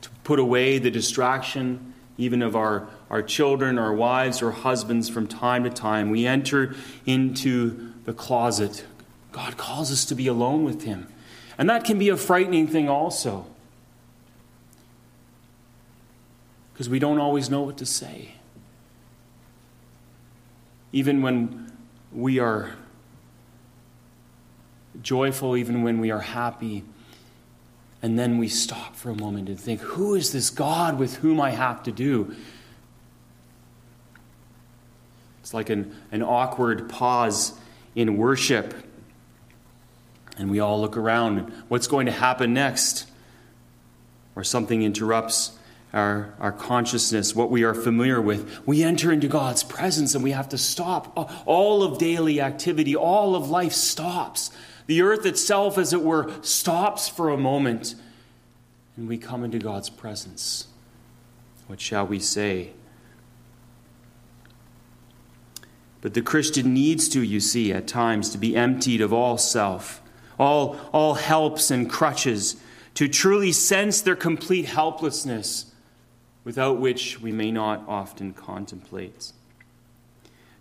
to 0.00 0.08
put 0.22 0.38
away 0.38 0.78
the 0.78 0.90
distraction 0.90 1.92
even 2.16 2.40
of 2.40 2.56
our, 2.56 2.86
our 3.10 3.22
children, 3.22 3.78
our 3.78 3.92
wives, 3.92 4.42
or 4.42 4.50
husbands 4.50 5.08
from 5.08 5.26
time 5.26 5.64
to 5.64 5.70
time. 5.70 6.10
We 6.10 6.26
enter 6.26 6.74
into 7.06 7.92
the 8.04 8.12
closet. 8.12 8.84
God 9.32 9.56
calls 9.56 9.92
us 9.92 10.04
to 10.06 10.14
be 10.14 10.26
alone 10.26 10.64
with 10.64 10.82
Him. 10.82 11.08
And 11.58 11.68
that 11.70 11.84
can 11.84 11.98
be 11.98 12.08
a 12.08 12.16
frightening 12.16 12.66
thing 12.66 12.88
also. 12.88 13.46
Because 16.72 16.88
we 16.88 16.98
don't 16.98 17.18
always 17.18 17.48
know 17.48 17.62
what 17.62 17.76
to 17.78 17.86
say. 17.86 18.34
Even 20.92 21.22
when 21.22 21.72
we 22.12 22.38
are 22.38 22.74
joyful, 25.02 25.56
even 25.56 25.82
when 25.82 26.00
we 26.00 26.10
are 26.10 26.20
happy, 26.20 26.84
and 28.02 28.18
then 28.18 28.38
we 28.38 28.48
stop 28.48 28.94
for 28.96 29.10
a 29.10 29.16
moment 29.16 29.48
and 29.48 29.58
think, 29.58 29.80
who 29.80 30.14
is 30.14 30.32
this 30.32 30.50
God 30.50 30.98
with 30.98 31.16
whom 31.16 31.40
I 31.40 31.50
have 31.50 31.82
to 31.84 31.92
do? 31.92 32.34
It's 35.44 35.54
like 35.54 35.70
an, 35.70 35.94
an 36.10 36.24
awkward 36.24 36.88
pause 36.88 37.52
in 37.94 38.16
worship. 38.16 38.74
And 40.36 40.50
we 40.50 40.58
all 40.58 40.80
look 40.80 40.96
around. 40.96 41.52
What's 41.68 41.86
going 41.86 42.06
to 42.06 42.12
happen 42.12 42.52
next? 42.52 43.06
Or 44.34 44.42
something 44.42 44.82
interrupts 44.82 45.56
our, 45.92 46.34
our 46.40 46.50
consciousness, 46.50 47.36
what 47.36 47.52
we 47.52 47.62
are 47.62 47.74
familiar 47.74 48.20
with. 48.20 48.66
We 48.66 48.82
enter 48.82 49.12
into 49.12 49.28
God's 49.28 49.62
presence 49.62 50.16
and 50.16 50.24
we 50.24 50.32
have 50.32 50.48
to 50.48 50.58
stop. 50.58 51.46
All 51.46 51.84
of 51.84 51.98
daily 51.98 52.40
activity, 52.40 52.96
all 52.96 53.36
of 53.36 53.48
life 53.48 53.74
stops 53.74 54.50
the 54.86 55.02
earth 55.02 55.24
itself, 55.24 55.78
as 55.78 55.92
it 55.92 56.02
were, 56.02 56.30
stops 56.42 57.08
for 57.08 57.30
a 57.30 57.38
moment, 57.38 57.94
and 58.96 59.08
we 59.08 59.16
come 59.16 59.42
into 59.44 59.58
God's 59.58 59.88
presence. 59.88 60.66
What 61.66 61.80
shall 61.80 62.06
we 62.06 62.18
say? 62.18 62.72
But 66.04 66.12
the 66.12 66.20
Christian 66.20 66.74
needs 66.74 67.08
to, 67.08 67.22
you 67.22 67.40
see, 67.40 67.72
at 67.72 67.88
times 67.88 68.28
to 68.28 68.36
be 68.36 68.54
emptied 68.54 69.00
of 69.00 69.10
all 69.10 69.38
self, 69.38 70.02
all, 70.38 70.78
all 70.92 71.14
helps 71.14 71.70
and 71.70 71.88
crutches, 71.88 72.56
to 72.92 73.08
truly 73.08 73.52
sense 73.52 74.02
their 74.02 74.14
complete 74.14 74.66
helplessness, 74.66 75.72
without 76.44 76.78
which 76.78 77.22
we 77.22 77.32
may 77.32 77.50
not 77.50 77.88
often 77.88 78.34
contemplate. 78.34 79.32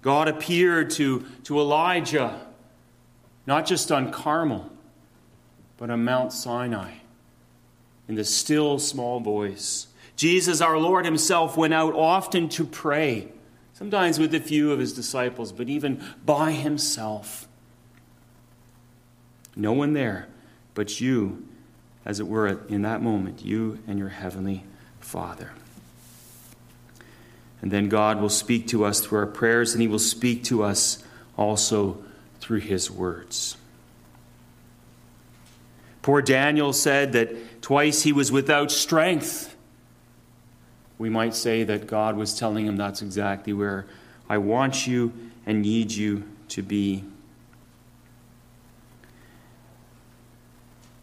God 0.02 0.30
appeared 0.30 0.92
to, 0.92 1.26
to 1.44 1.60
Elijah 1.60 2.40
not 3.46 3.66
just 3.66 3.92
on 3.92 4.14
Carmel, 4.14 4.72
but 5.76 5.90
on 5.90 6.06
Mount 6.06 6.32
Sinai, 6.32 6.94
in 8.08 8.16
the 8.16 8.24
still 8.24 8.80
small 8.80 9.20
voice. 9.20 9.88
Jesus, 10.16 10.62
our 10.62 10.78
Lord 10.78 11.04
Himself, 11.04 11.58
went 11.58 11.74
out 11.74 11.96
often 11.96 12.48
to 12.48 12.64
pray, 12.64 13.28
sometimes 13.74 14.20
with 14.20 14.34
a 14.34 14.40
few 14.40 14.72
of 14.72 14.80
His 14.80 14.94
disciples, 14.94 15.52
but 15.52 15.70
even 15.70 16.04
by 16.26 16.52
Himself. 16.52 17.48
No 19.56 19.74
one 19.74 19.94
there 19.94 20.28
but 20.74 21.00
you, 21.00 21.48
as 22.06 22.20
it 22.20 22.28
were, 22.28 22.48
in 22.68 22.82
that 22.82 23.02
moment, 23.02 23.46
you 23.46 23.80
and 23.88 24.00
your 24.00 24.10
Heavenly 24.10 24.64
Father. 25.00 25.52
And 27.62 27.72
then 27.72 27.90
God 27.90 28.20
will 28.20 28.30
speak 28.30 28.68
to 28.70 28.84
us 28.84 29.00
through 29.00 29.20
our 29.20 29.28
prayers, 29.28 29.74
and 29.74 29.82
He 29.82 29.88
will 29.88 30.00
speak 30.00 30.44
to 30.46 30.64
us 30.64 31.04
also 31.38 32.04
through 32.40 32.60
his 32.60 32.92
words. 32.92 33.56
Poor 36.02 36.22
Daniel 36.22 36.74
said 36.74 37.14
that 37.14 37.62
twice 37.62 38.02
he 38.02 38.12
was 38.12 38.32
without 38.32 38.70
strength. 38.70 39.53
We 40.98 41.10
might 41.10 41.36
say 41.36 41.64
that 41.64 41.88
God 41.88 42.16
was 42.16 42.38
telling 42.38 42.66
him 42.66 42.78
that's 42.78 43.02
exactly 43.02 43.54
where 43.54 43.86
I 44.30 44.38
want 44.38 44.88
you 44.88 45.14
and 45.46 45.62
need 45.62 45.92
you 45.92 46.24
to 46.50 46.62
be. 46.62 47.04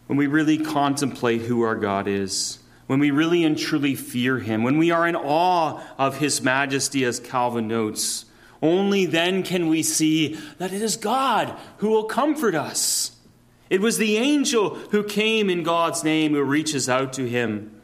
When 0.07 0.17
we 0.17 0.27
really 0.27 0.57
contemplate 0.57 1.41
who 1.41 1.61
our 1.61 1.75
God 1.75 2.07
is, 2.07 2.59
when 2.87 2.99
we 2.99 3.11
really 3.11 3.45
and 3.45 3.57
truly 3.57 3.95
fear 3.95 4.39
him, 4.39 4.63
when 4.63 4.77
we 4.77 4.91
are 4.91 5.07
in 5.07 5.15
awe 5.15 5.81
of 5.97 6.17
his 6.17 6.41
majesty, 6.41 7.05
as 7.05 7.19
Calvin 7.19 7.67
notes, 7.67 8.25
only 8.61 9.05
then 9.05 9.43
can 9.43 9.69
we 9.69 9.81
see 9.81 10.37
that 10.57 10.73
it 10.73 10.81
is 10.81 10.97
God 10.97 11.57
who 11.77 11.89
will 11.89 12.03
comfort 12.03 12.53
us. 12.53 13.11
It 13.69 13.79
was 13.79 13.97
the 13.97 14.17
angel 14.17 14.75
who 14.91 15.03
came 15.03 15.49
in 15.49 15.63
God's 15.63 16.03
name 16.03 16.33
who 16.33 16.43
reaches 16.43 16.89
out 16.89 17.13
to 17.13 17.27
him. 17.27 17.80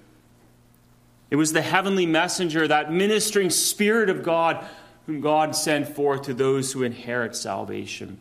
It 1.29 1.35
was 1.35 1.53
the 1.53 1.61
heavenly 1.61 2.05
messenger, 2.05 2.67
that 2.67 2.91
ministering 2.91 3.49
spirit 3.49 4.09
of 4.09 4.23
God, 4.23 4.65
whom 5.05 5.19
God 5.21 5.55
sent 5.55 5.87
forth 5.87 6.23
to 6.23 6.33
those 6.33 6.71
who 6.71 6.83
inherit 6.83 7.35
salvation. 7.35 8.19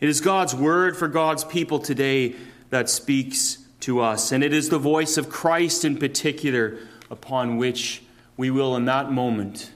It 0.00 0.08
is 0.08 0.20
God's 0.20 0.54
word 0.54 0.96
for 0.96 1.08
God's 1.08 1.44
people 1.44 1.78
today 1.78 2.36
that 2.70 2.88
speaks 2.88 3.58
to 3.80 4.00
us, 4.00 4.32
and 4.32 4.42
it 4.42 4.52
is 4.52 4.68
the 4.68 4.78
voice 4.78 5.16
of 5.18 5.28
Christ 5.28 5.84
in 5.84 5.98
particular 5.98 6.78
upon 7.10 7.56
which 7.58 8.02
we 8.36 8.50
will, 8.50 8.76
in 8.76 8.86
that 8.86 9.10
moment, 9.10 9.72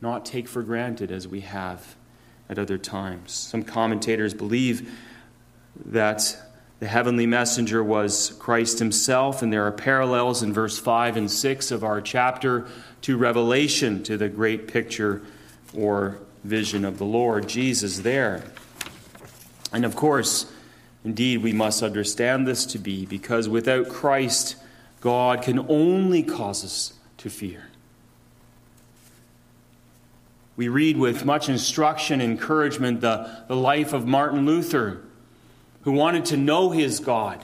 not 0.00 0.26
take 0.26 0.48
for 0.48 0.62
granted 0.62 1.10
as 1.10 1.26
we 1.26 1.40
have 1.40 1.96
at 2.48 2.58
other 2.58 2.76
times. 2.76 3.32
Some 3.32 3.62
commentators 3.62 4.34
believe 4.34 4.92
that 5.86 6.36
the 6.80 6.86
heavenly 6.86 7.26
messenger 7.26 7.82
was 7.82 8.36
Christ 8.38 8.78
himself, 8.78 9.42
and 9.42 9.52
there 9.52 9.66
are 9.66 9.72
parallels 9.72 10.42
in 10.42 10.52
verse 10.52 10.78
5 10.78 11.16
and 11.16 11.30
6 11.30 11.70
of 11.72 11.82
our 11.82 12.00
chapter 12.00 12.68
to 13.02 13.16
Revelation, 13.16 14.02
to 14.04 14.16
the 14.16 14.28
great 14.28 14.68
picture 14.68 15.22
or 15.74 16.18
vision 16.44 16.84
of 16.84 16.98
the 16.98 17.04
Lord 17.04 17.48
Jesus 17.48 17.98
there. 18.00 18.44
And 19.72 19.84
of 19.84 19.96
course, 19.96 20.50
indeed, 21.04 21.42
we 21.42 21.52
must 21.52 21.82
understand 21.82 22.46
this 22.46 22.64
to 22.66 22.78
be 22.78 23.06
because 23.06 23.48
without 23.48 23.88
Christ, 23.88 24.56
God 25.00 25.42
can 25.42 25.66
only 25.68 26.22
cause 26.22 26.64
us 26.64 26.92
to 27.18 27.28
fear. 27.28 27.64
We 30.56 30.68
read 30.68 30.96
with 30.96 31.24
much 31.24 31.48
instruction 31.48 32.20
and 32.20 32.32
encouragement 32.32 33.00
the, 33.00 33.44
the 33.46 33.56
life 33.56 33.92
of 33.92 34.06
Martin 34.06 34.44
Luther, 34.44 35.02
who 35.88 35.94
wanted 35.94 36.26
to 36.26 36.36
know 36.36 36.68
his 36.68 37.00
God. 37.00 37.42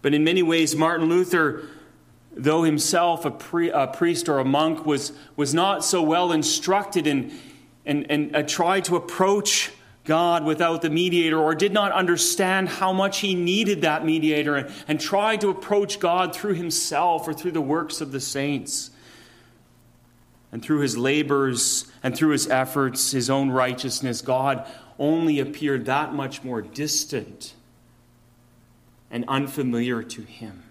But 0.00 0.14
in 0.14 0.24
many 0.24 0.42
ways, 0.42 0.74
Martin 0.74 1.10
Luther, 1.10 1.64
though 2.34 2.62
himself 2.62 3.26
a, 3.26 3.58
a 3.68 3.86
priest 3.86 4.30
or 4.30 4.38
a 4.38 4.46
monk, 4.46 4.86
was, 4.86 5.12
was 5.36 5.52
not 5.52 5.84
so 5.84 6.00
well 6.00 6.32
instructed 6.32 7.06
and, 7.06 7.32
and, 7.84 8.10
and 8.10 8.34
uh, 8.34 8.42
tried 8.44 8.86
to 8.86 8.96
approach 8.96 9.72
God 10.06 10.46
without 10.46 10.80
the 10.80 10.88
mediator, 10.88 11.38
or 11.38 11.54
did 11.54 11.74
not 11.74 11.92
understand 11.92 12.70
how 12.70 12.94
much 12.94 13.18
he 13.18 13.34
needed 13.34 13.82
that 13.82 14.02
mediator, 14.02 14.56
and, 14.56 14.72
and 14.88 14.98
tried 14.98 15.42
to 15.42 15.50
approach 15.50 16.00
God 16.00 16.34
through 16.34 16.54
himself 16.54 17.28
or 17.28 17.34
through 17.34 17.52
the 17.52 17.60
works 17.60 18.00
of 18.00 18.10
the 18.10 18.20
saints 18.20 18.90
and 20.50 20.62
through 20.62 20.80
his 20.80 20.96
labors 20.96 21.84
and 22.02 22.16
through 22.16 22.30
his 22.30 22.48
efforts, 22.48 23.10
his 23.10 23.28
own 23.28 23.50
righteousness, 23.50 24.22
God 24.22 24.66
only 24.98 25.38
appeared 25.40 25.86
that 25.86 26.14
much 26.14 26.42
more 26.42 26.62
distant 26.62 27.54
and 29.10 29.24
unfamiliar 29.28 30.02
to 30.02 30.22
him. 30.22 30.62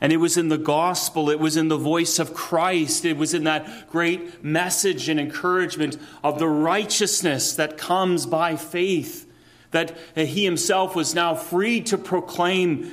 And 0.00 0.12
it 0.12 0.18
was 0.18 0.36
in 0.36 0.48
the 0.48 0.58
gospel, 0.58 1.30
it 1.30 1.40
was 1.40 1.56
in 1.56 1.68
the 1.68 1.76
voice 1.76 2.18
of 2.18 2.34
Christ, 2.34 3.04
it 3.04 3.16
was 3.16 3.34
in 3.34 3.44
that 3.44 3.90
great 3.90 4.44
message 4.44 5.08
and 5.08 5.18
encouragement 5.18 5.96
of 6.22 6.38
the 6.38 6.48
righteousness 6.48 7.54
that 7.56 7.78
comes 7.78 8.26
by 8.26 8.56
faith 8.56 9.24
that 9.70 9.96
he 10.14 10.44
himself 10.44 10.94
was 10.94 11.14
now 11.14 11.34
free 11.34 11.80
to 11.82 11.98
proclaim 11.98 12.90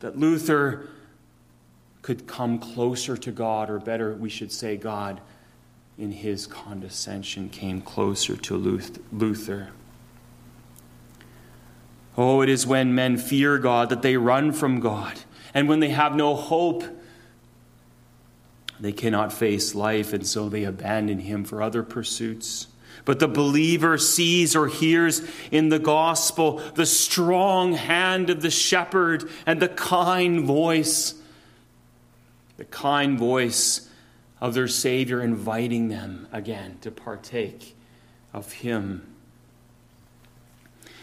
that 0.00 0.18
Luther 0.18 0.88
could 2.02 2.26
come 2.26 2.58
closer 2.58 3.16
to 3.16 3.30
God, 3.30 3.70
or 3.70 3.78
better, 3.78 4.14
we 4.14 4.28
should 4.28 4.52
say, 4.52 4.76
God, 4.76 5.20
in 5.98 6.12
his 6.12 6.46
condescension, 6.46 7.48
came 7.48 7.80
closer 7.80 8.36
to 8.36 8.56
Luther. 8.56 9.70
Oh, 12.16 12.40
it 12.40 12.48
is 12.48 12.66
when 12.66 12.94
men 12.94 13.16
fear 13.16 13.58
God 13.58 13.90
that 13.90 14.02
they 14.02 14.16
run 14.16 14.52
from 14.52 14.80
God. 14.80 15.18
And 15.54 15.68
when 15.68 15.80
they 15.80 15.90
have 15.90 16.14
no 16.14 16.34
hope, 16.34 16.84
they 18.80 18.92
cannot 18.92 19.32
face 19.32 19.74
life, 19.74 20.12
and 20.12 20.26
so 20.26 20.48
they 20.48 20.64
abandon 20.64 21.18
him 21.20 21.44
for 21.44 21.62
other 21.62 21.82
pursuits. 21.82 22.68
But 23.04 23.18
the 23.18 23.28
believer 23.28 23.98
sees 23.98 24.54
or 24.54 24.68
hears 24.68 25.22
in 25.50 25.68
the 25.68 25.78
gospel 25.78 26.58
the 26.74 26.86
strong 26.86 27.72
hand 27.72 28.30
of 28.30 28.42
the 28.42 28.50
shepherd 28.50 29.28
and 29.46 29.60
the 29.60 29.68
kind 29.68 30.44
voice 30.44 31.14
the 32.58 32.64
kind 32.64 33.18
voice 33.18 33.87
of 34.40 34.54
their 34.54 34.68
Savior 34.68 35.22
inviting 35.22 35.88
them 35.88 36.28
again 36.32 36.78
to 36.80 36.90
partake 36.90 37.76
of 38.32 38.52
Him. 38.52 39.14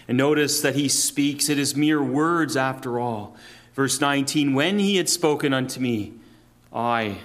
And 0.07 0.17
notice 0.17 0.61
that 0.61 0.75
He 0.75 0.87
speaks, 0.87 1.49
it 1.49 1.59
is 1.59 1.75
mere 1.75 2.01
words 2.01 2.55
after 2.55 2.99
all. 2.99 3.35
Verse 3.73 3.99
19 3.99 4.53
When 4.53 4.79
He 4.79 4.97
had 4.97 5.09
spoken 5.09 5.53
unto 5.53 5.79
me, 5.79 6.13
I 6.73 7.19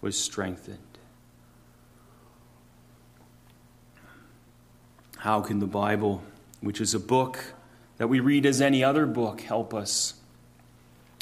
was 0.00 0.18
strengthened. 0.18 0.78
How 5.18 5.40
can 5.40 5.58
the 5.58 5.66
Bible, 5.66 6.22
which 6.60 6.80
is 6.80 6.94
a 6.94 7.00
book 7.00 7.38
that 7.96 8.06
we 8.06 8.20
read 8.20 8.46
as 8.46 8.60
any 8.60 8.84
other 8.84 9.04
book, 9.04 9.40
help 9.40 9.74
us? 9.74 10.14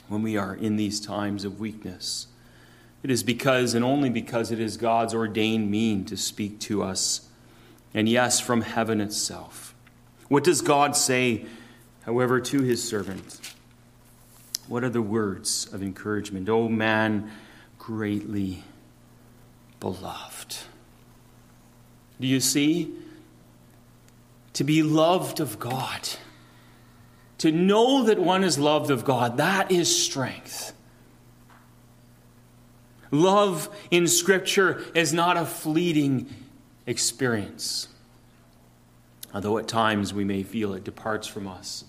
when 0.08 0.22
we 0.22 0.36
are 0.36 0.54
in 0.54 0.76
these 0.76 1.00
times 1.00 1.44
of 1.44 1.60
weakness. 1.60 2.28
It 3.06 3.10
is 3.12 3.22
because 3.22 3.74
and 3.74 3.84
only 3.84 4.10
because 4.10 4.50
it 4.50 4.58
is 4.58 4.76
God's 4.76 5.14
ordained 5.14 5.70
mean 5.70 6.04
to 6.06 6.16
speak 6.16 6.58
to 6.62 6.82
us. 6.82 7.28
And 7.94 8.08
yes, 8.08 8.40
from 8.40 8.62
heaven 8.62 9.00
itself. 9.00 9.76
What 10.26 10.42
does 10.42 10.60
God 10.60 10.96
say, 10.96 11.46
however, 12.04 12.40
to 12.40 12.62
his 12.62 12.82
servant? 12.82 13.54
What 14.66 14.82
are 14.82 14.88
the 14.88 15.00
words 15.00 15.72
of 15.72 15.84
encouragement? 15.84 16.48
O 16.48 16.62
oh, 16.62 16.68
man, 16.68 17.30
greatly 17.78 18.64
beloved. 19.78 20.56
Do 22.20 22.26
you 22.26 22.40
see? 22.40 22.92
To 24.54 24.64
be 24.64 24.82
loved 24.82 25.38
of 25.38 25.60
God 25.60 26.08
to 27.38 27.52
know 27.52 28.02
that 28.02 28.18
one 28.18 28.42
is 28.42 28.58
loved 28.58 28.90
of 28.90 29.04
God, 29.04 29.36
that 29.36 29.70
is 29.70 30.04
strength. 30.04 30.72
Love 33.22 33.68
in 33.90 34.06
Scripture 34.06 34.84
is 34.94 35.12
not 35.12 35.36
a 35.36 35.44
fleeting 35.44 36.26
experience, 36.86 37.88
although 39.34 39.58
at 39.58 39.66
times 39.68 40.14
we 40.14 40.24
may 40.24 40.42
feel 40.42 40.74
it 40.74 40.84
departs 40.84 41.26
from 41.26 41.46
us. 41.48 41.84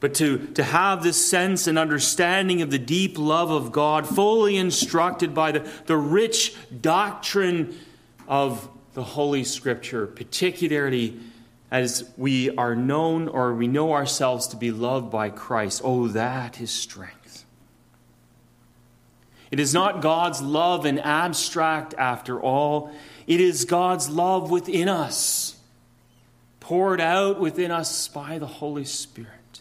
But 0.00 0.14
to, 0.14 0.38
to 0.54 0.64
have 0.64 1.04
this 1.04 1.30
sense 1.30 1.68
and 1.68 1.78
understanding 1.78 2.60
of 2.60 2.70
the 2.70 2.78
deep 2.78 3.16
love 3.18 3.50
of 3.50 3.70
God, 3.70 4.06
fully 4.06 4.56
instructed 4.56 5.32
by 5.32 5.52
the, 5.52 5.70
the 5.86 5.96
rich 5.96 6.56
doctrine 6.80 7.78
of 8.26 8.68
the 8.94 9.04
Holy 9.04 9.44
Scripture, 9.44 10.06
particularly 10.06 11.20
as 11.70 12.10
we 12.16 12.54
are 12.56 12.74
known 12.74 13.28
or 13.28 13.54
we 13.54 13.68
know 13.68 13.92
ourselves 13.92 14.48
to 14.48 14.56
be 14.56 14.70
loved 14.70 15.10
by 15.10 15.30
Christ. 15.30 15.80
Oh, 15.84 16.08
that 16.08 16.60
is 16.60 16.70
strength. 16.70 17.21
It 19.52 19.60
is 19.60 19.74
not 19.74 20.00
God's 20.00 20.40
love 20.40 20.86
in 20.86 20.98
abstract 20.98 21.94
after 21.98 22.40
all, 22.40 22.90
it 23.26 23.38
is 23.38 23.66
God's 23.66 24.08
love 24.08 24.50
within 24.50 24.88
us, 24.88 25.56
poured 26.58 27.00
out 27.02 27.38
within 27.38 27.70
us 27.70 28.08
by 28.08 28.38
the 28.38 28.46
Holy 28.46 28.86
Spirit. 28.86 29.60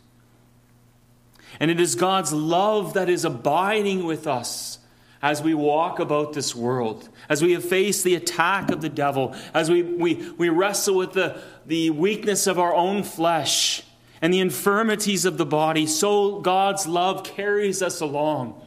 And 1.59 1.69
it 1.69 1.81
is 1.81 1.95
God's 1.95 2.31
love 2.31 2.93
that 2.93 3.09
is 3.09 3.25
abiding 3.25 4.05
with 4.05 4.27
us 4.27 4.79
as 5.21 5.43
we 5.43 5.53
walk 5.53 5.99
about 5.99 6.31
this 6.31 6.55
world, 6.55 7.09
as 7.27 7.43
we 7.43 7.51
have 7.51 7.63
faced 7.63 8.05
the 8.05 8.15
attack 8.15 8.71
of 8.71 8.81
the 8.81 8.89
devil, 8.89 9.35
as 9.53 9.69
we, 9.69 9.83
we, 9.83 10.31
we 10.37 10.47
wrestle 10.47 10.95
with 10.95 11.11
the, 11.11 11.39
the 11.65 11.89
weakness 11.89 12.47
of 12.47 12.57
our 12.57 12.73
own 12.73 13.03
flesh 13.03 13.83
and 14.21 14.33
the 14.33 14.39
infirmities 14.39 15.25
of 15.25 15.37
the 15.37 15.45
body, 15.45 15.85
so 15.85 16.39
God's 16.39 16.87
love 16.87 17.25
carries 17.25 17.81
us 17.81 17.99
along. 17.99 18.59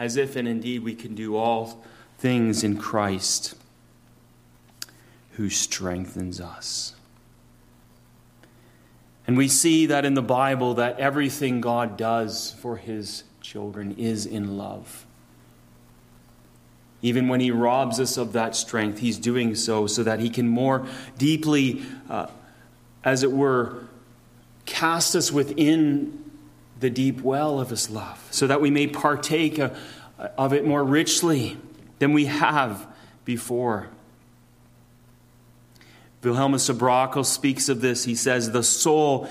As 0.00 0.16
if 0.16 0.34
and 0.34 0.48
indeed 0.48 0.82
we 0.82 0.96
can 0.96 1.14
do 1.14 1.36
all 1.36 1.80
things 2.18 2.64
in 2.64 2.76
Christ. 2.76 3.54
who 5.40 5.48
strengthens 5.48 6.38
us. 6.38 6.94
And 9.26 9.38
we 9.38 9.48
see 9.48 9.86
that 9.86 10.04
in 10.04 10.12
the 10.12 10.20
Bible 10.22 10.74
that 10.74 10.98
everything 10.98 11.62
God 11.62 11.96
does 11.96 12.54
for 12.60 12.76
his 12.76 13.24
children 13.40 13.94
is 13.96 14.26
in 14.26 14.58
love. 14.58 15.06
Even 17.00 17.28
when 17.28 17.40
he 17.40 17.50
robs 17.50 17.98
us 17.98 18.18
of 18.18 18.34
that 18.34 18.54
strength, 18.54 18.98
he's 18.98 19.16
doing 19.16 19.54
so 19.54 19.86
so 19.86 20.02
that 20.02 20.20
he 20.20 20.28
can 20.28 20.46
more 20.46 20.86
deeply, 21.16 21.82
uh, 22.10 22.26
as 23.02 23.22
it 23.22 23.32
were, 23.32 23.84
cast 24.66 25.16
us 25.16 25.32
within 25.32 26.29
the 26.80 26.90
deep 26.90 27.20
well 27.20 27.60
of 27.60 27.70
his 27.70 27.90
love, 27.90 28.26
so 28.30 28.46
that 28.46 28.60
we 28.60 28.70
may 28.70 28.86
partake 28.86 29.58
of, 29.58 30.52
it 30.52 30.66
more 30.66 30.82
richly 30.82 31.56
than 31.98 32.12
we 32.12 32.26
have 32.26 32.86
before. 33.24 33.88
Wilhelmus 36.22 36.68
à 36.68 36.76
Brakel 36.76 37.24
speaks 37.24 37.68
of 37.68 37.80
this. 37.80 38.04
He 38.04 38.14
says, 38.14 38.50
The 38.50 38.62
soul, 38.62 39.28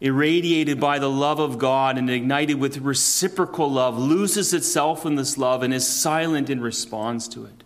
irradiated 0.00 0.80
by 0.80 0.98
the 0.98 1.10
love 1.10 1.38
of 1.38 1.58
God 1.58 1.98
and 1.98 2.08
ignited 2.08 2.58
with 2.58 2.78
reciprocal 2.78 3.70
love, 3.70 3.98
loses 3.98 4.54
itself 4.54 5.04
in 5.04 5.16
this 5.16 5.36
love 5.36 5.62
and 5.62 5.74
is 5.74 5.86
silent 5.86 6.48
in 6.48 6.60
response 6.60 7.28
to 7.28 7.44
it. 7.44 7.64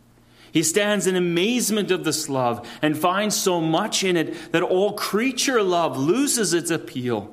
He 0.50 0.62
stands 0.62 1.06
in 1.06 1.14
amazement 1.14 1.90
of 1.90 2.04
this 2.04 2.28
love 2.28 2.68
and 2.82 2.98
finds 2.98 3.36
so 3.36 3.60
much 3.60 4.02
in 4.02 4.16
it 4.16 4.52
that 4.52 4.62
all 4.62 4.94
creature 4.94 5.62
love 5.62 5.96
loses 5.98 6.54
its 6.54 6.70
appeal. 6.70 7.32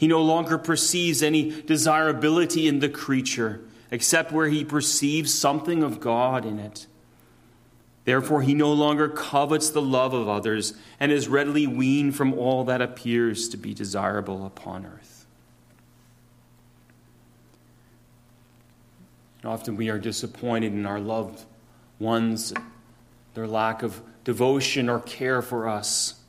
He 0.00 0.06
no 0.06 0.22
longer 0.22 0.56
perceives 0.56 1.22
any 1.22 1.60
desirability 1.60 2.66
in 2.66 2.78
the 2.78 2.88
creature, 2.88 3.60
except 3.90 4.32
where 4.32 4.48
he 4.48 4.64
perceives 4.64 5.34
something 5.34 5.82
of 5.82 6.00
God 6.00 6.46
in 6.46 6.58
it. 6.58 6.86
Therefore, 8.06 8.40
he 8.40 8.54
no 8.54 8.72
longer 8.72 9.10
covets 9.10 9.68
the 9.68 9.82
love 9.82 10.14
of 10.14 10.26
others 10.26 10.72
and 10.98 11.12
is 11.12 11.28
readily 11.28 11.66
weaned 11.66 12.16
from 12.16 12.32
all 12.32 12.64
that 12.64 12.80
appears 12.80 13.50
to 13.50 13.58
be 13.58 13.74
desirable 13.74 14.46
upon 14.46 14.86
earth. 14.86 15.26
And 19.42 19.52
often 19.52 19.76
we 19.76 19.90
are 19.90 19.98
disappointed 19.98 20.72
in 20.72 20.86
our 20.86 20.98
loved 20.98 21.44
ones, 21.98 22.54
their 23.34 23.46
lack 23.46 23.82
of 23.82 24.00
devotion 24.24 24.88
or 24.88 25.00
care 25.00 25.42
for 25.42 25.68
us. 25.68 26.19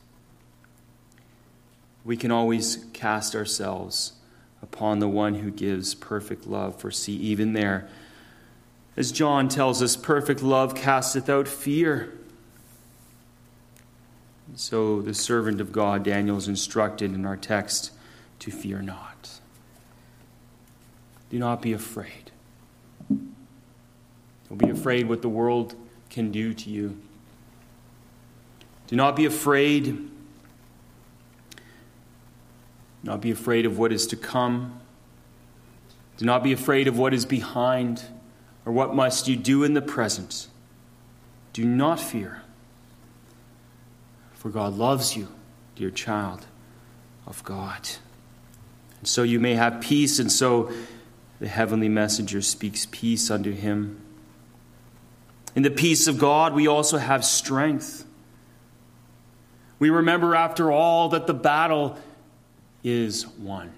We 2.03 2.17
can 2.17 2.31
always 2.31 2.85
cast 2.93 3.35
ourselves 3.35 4.13
upon 4.61 4.99
the 4.99 5.07
one 5.07 5.35
who 5.35 5.51
gives 5.51 5.95
perfect 5.95 6.47
love, 6.47 6.79
for 6.79 6.91
see, 6.91 7.15
even 7.15 7.53
there, 7.53 7.89
as 8.97 9.11
John 9.11 9.47
tells 9.47 9.81
us, 9.81 9.95
perfect 9.95 10.43
love 10.43 10.75
casteth 10.75 11.29
out 11.29 11.47
fear. 11.47 12.11
So 14.55 15.01
the 15.01 15.13
servant 15.13 15.61
of 15.61 15.71
God, 15.71 16.03
Daniel, 16.03 16.37
is 16.37 16.47
instructed 16.47 17.13
in 17.13 17.25
our 17.25 17.37
text 17.37 17.91
to 18.39 18.51
fear 18.51 18.81
not. 18.81 19.39
Do 21.29 21.39
not 21.39 21.61
be 21.61 21.71
afraid. 21.71 22.31
Don't 23.09 24.57
be 24.57 24.69
afraid 24.69 25.07
what 25.07 25.21
the 25.21 25.29
world 25.29 25.73
can 26.09 26.31
do 26.31 26.53
to 26.53 26.69
you. 26.69 26.99
Do 28.87 28.97
not 28.97 29.15
be 29.15 29.23
afraid. 29.23 30.10
Do 33.03 33.11
not 33.11 33.21
be 33.21 33.31
afraid 33.31 33.65
of 33.65 33.77
what 33.77 33.91
is 33.91 34.07
to 34.07 34.15
come. 34.15 34.79
Do 36.17 36.25
not 36.25 36.43
be 36.43 36.51
afraid 36.51 36.87
of 36.87 36.97
what 36.97 37.13
is 37.13 37.25
behind 37.25 38.03
or 38.65 38.71
what 38.71 38.93
must 38.93 39.27
you 39.27 39.35
do 39.35 39.63
in 39.63 39.73
the 39.73 39.81
present? 39.81 40.47
Do 41.53 41.65
not 41.65 41.99
fear, 41.99 42.43
for 44.33 44.49
God 44.49 44.73
loves 44.73 45.17
you, 45.17 45.27
dear 45.75 45.89
child 45.89 46.45
of 47.25 47.43
God. 47.43 47.89
And 48.99 49.07
so 49.07 49.23
you 49.23 49.39
may 49.39 49.55
have 49.55 49.81
peace, 49.81 50.19
and 50.19 50.31
so 50.31 50.71
the 51.39 51.47
heavenly 51.47 51.89
messenger 51.89 52.41
speaks 52.41 52.87
peace 52.91 53.31
unto 53.31 53.51
him. 53.51 53.99
In 55.55 55.63
the 55.63 55.71
peace 55.71 56.07
of 56.07 56.19
God, 56.19 56.53
we 56.53 56.67
also 56.67 56.99
have 56.99 57.25
strength. 57.25 58.05
We 59.79 59.89
remember, 59.89 60.35
after 60.35 60.71
all, 60.71 61.09
that 61.09 61.25
the 61.25 61.33
battle 61.33 61.97
is 62.83 63.27
won. 63.27 63.71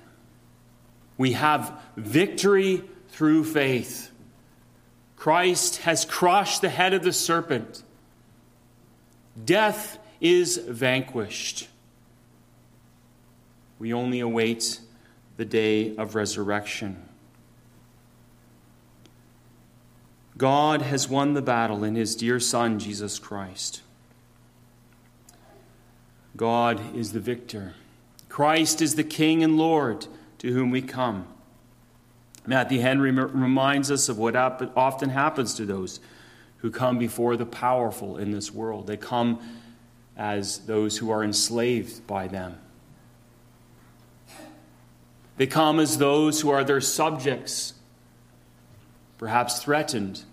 We 1.18 1.34
have 1.34 1.80
victory 1.96 2.84
through 3.10 3.46
faith. 3.46 4.12
Christ 5.16 5.78
has 5.78 6.06
crushed 6.06 6.62
the 6.62 6.70
head 6.70 6.94
of 6.94 7.04
the 7.04 7.14
serpent. 7.14 7.84
Death 9.46 9.98
is 10.20 10.58
vanquished. 10.58 11.70
We 13.80 13.94
only 13.94 14.20
await 14.20 14.80
the 15.38 15.46
day 15.46 15.96
of 15.96 16.16
resurrection. 16.16 17.10
God 20.38 20.82
has 20.82 21.08
won 21.08 21.34
the 21.34 21.42
battle 21.42 21.84
in 21.84 21.96
his 21.96 22.16
dear 22.16 22.40
Son, 22.40 22.80
Jesus 22.80 23.20
Christ. 23.20 23.82
God 26.36 26.96
is 26.96 27.14
the 27.14 27.20
victor. 27.20 27.76
Christ 28.34 28.82
is 28.82 28.96
the 28.96 29.04
King 29.04 29.44
and 29.44 29.58
Lord 29.58 30.08
to 30.40 30.52
whom 30.52 30.72
we 30.72 30.82
come. 30.82 31.28
Matthew 32.48 32.80
Henry 32.80 33.12
reminds 33.12 33.92
us 33.92 34.10
of 34.10 34.18
what 34.18 34.36
often 34.36 35.10
happens 35.10 35.54
to 35.54 35.68
those 35.68 36.00
who 36.58 36.72
come 36.72 36.98
before 36.98 37.38
the 37.38 37.46
powerful 37.46 38.18
in 38.18 38.32
this 38.32 38.52
world. 38.52 38.88
They 38.88 38.98
come 38.98 39.40
as 40.18 40.66
those 40.66 40.98
who 40.98 41.12
are 41.12 41.24
enslaved 41.24 42.08
by 42.08 42.28
them. 42.28 42.58
They 45.38 45.46
come 45.46 45.80
as 45.80 46.00
those 46.00 46.42
who 46.42 46.50
are 46.50 46.64
their 46.64 46.82
subjects, 46.82 47.76
perhaps 49.20 49.62
threatened 49.62 50.24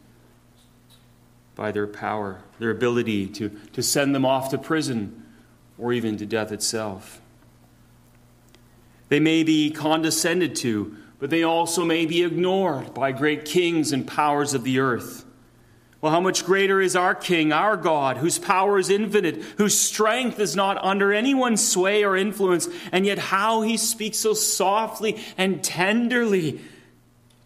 by 1.55 1.71
their 1.71 1.87
power, 1.87 2.41
their 2.61 2.71
ability 2.71 3.27
to, 3.27 3.51
to 3.75 3.83
send 3.83 4.15
them 4.15 4.25
off 4.25 4.49
to 4.53 4.57
prison 4.57 5.23
or 5.77 5.93
even 5.93 6.17
to 6.17 6.25
death 6.25 6.51
itself. 6.51 7.21
They 9.11 9.21
may 9.21 9.43
be 9.43 9.71
condescended 9.71 10.57
to 10.57 10.97
but 11.21 11.29
they 11.29 11.43
also 11.43 11.85
may 11.85 12.07
be 12.07 12.25
ignored 12.25 12.95
by 12.95 13.13
great 13.13 13.45
kings 13.45 13.93
and 13.93 14.09
powers 14.09 14.55
of 14.55 14.65
the 14.65 14.81
earth. 14.81 15.27
Well, 16.01 16.13
how 16.13 16.21
much 16.21 16.47
greater 16.47 16.81
is 16.81 16.97
our 16.97 17.15
King, 17.15 17.53
our 17.53 17.77
God, 17.77 18.17
whose 18.17 18.39
power 18.39 18.79
is 18.79 18.89
infinite, 18.89 19.37
whose 19.59 19.79
strength 19.79 20.41
is 20.41 20.57
not 20.57 20.83
under 20.83 21.13
anyone's 21.13 21.67
sway 21.67 22.05
or 22.05 22.17
influence, 22.17 22.69
and 22.91 23.05
yet 23.05 23.19
how 23.19 23.61
he 23.61 23.77
speaks 23.77 24.17
so 24.17 24.33
softly 24.33 25.23
and 25.37 25.63
tenderly 25.63 26.61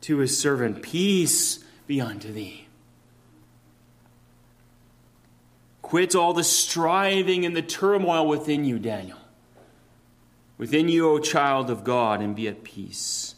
to 0.02 0.18
his 0.18 0.38
servant 0.38 0.82
Peace 0.82 1.58
be 1.88 2.00
unto 2.00 2.32
thee. 2.32 2.68
Quit 5.82 6.14
all 6.14 6.32
the 6.32 6.44
striving 6.44 7.44
and 7.44 7.56
the 7.56 7.62
turmoil 7.62 8.28
within 8.28 8.64
you, 8.64 8.78
Daniel. 8.78 9.18
Within 10.56 10.88
you, 10.88 11.08
O 11.10 11.18
child 11.18 11.70
of 11.70 11.84
God, 11.84 12.20
and 12.20 12.36
be 12.36 12.48
at 12.48 12.64
peace. 12.64 13.34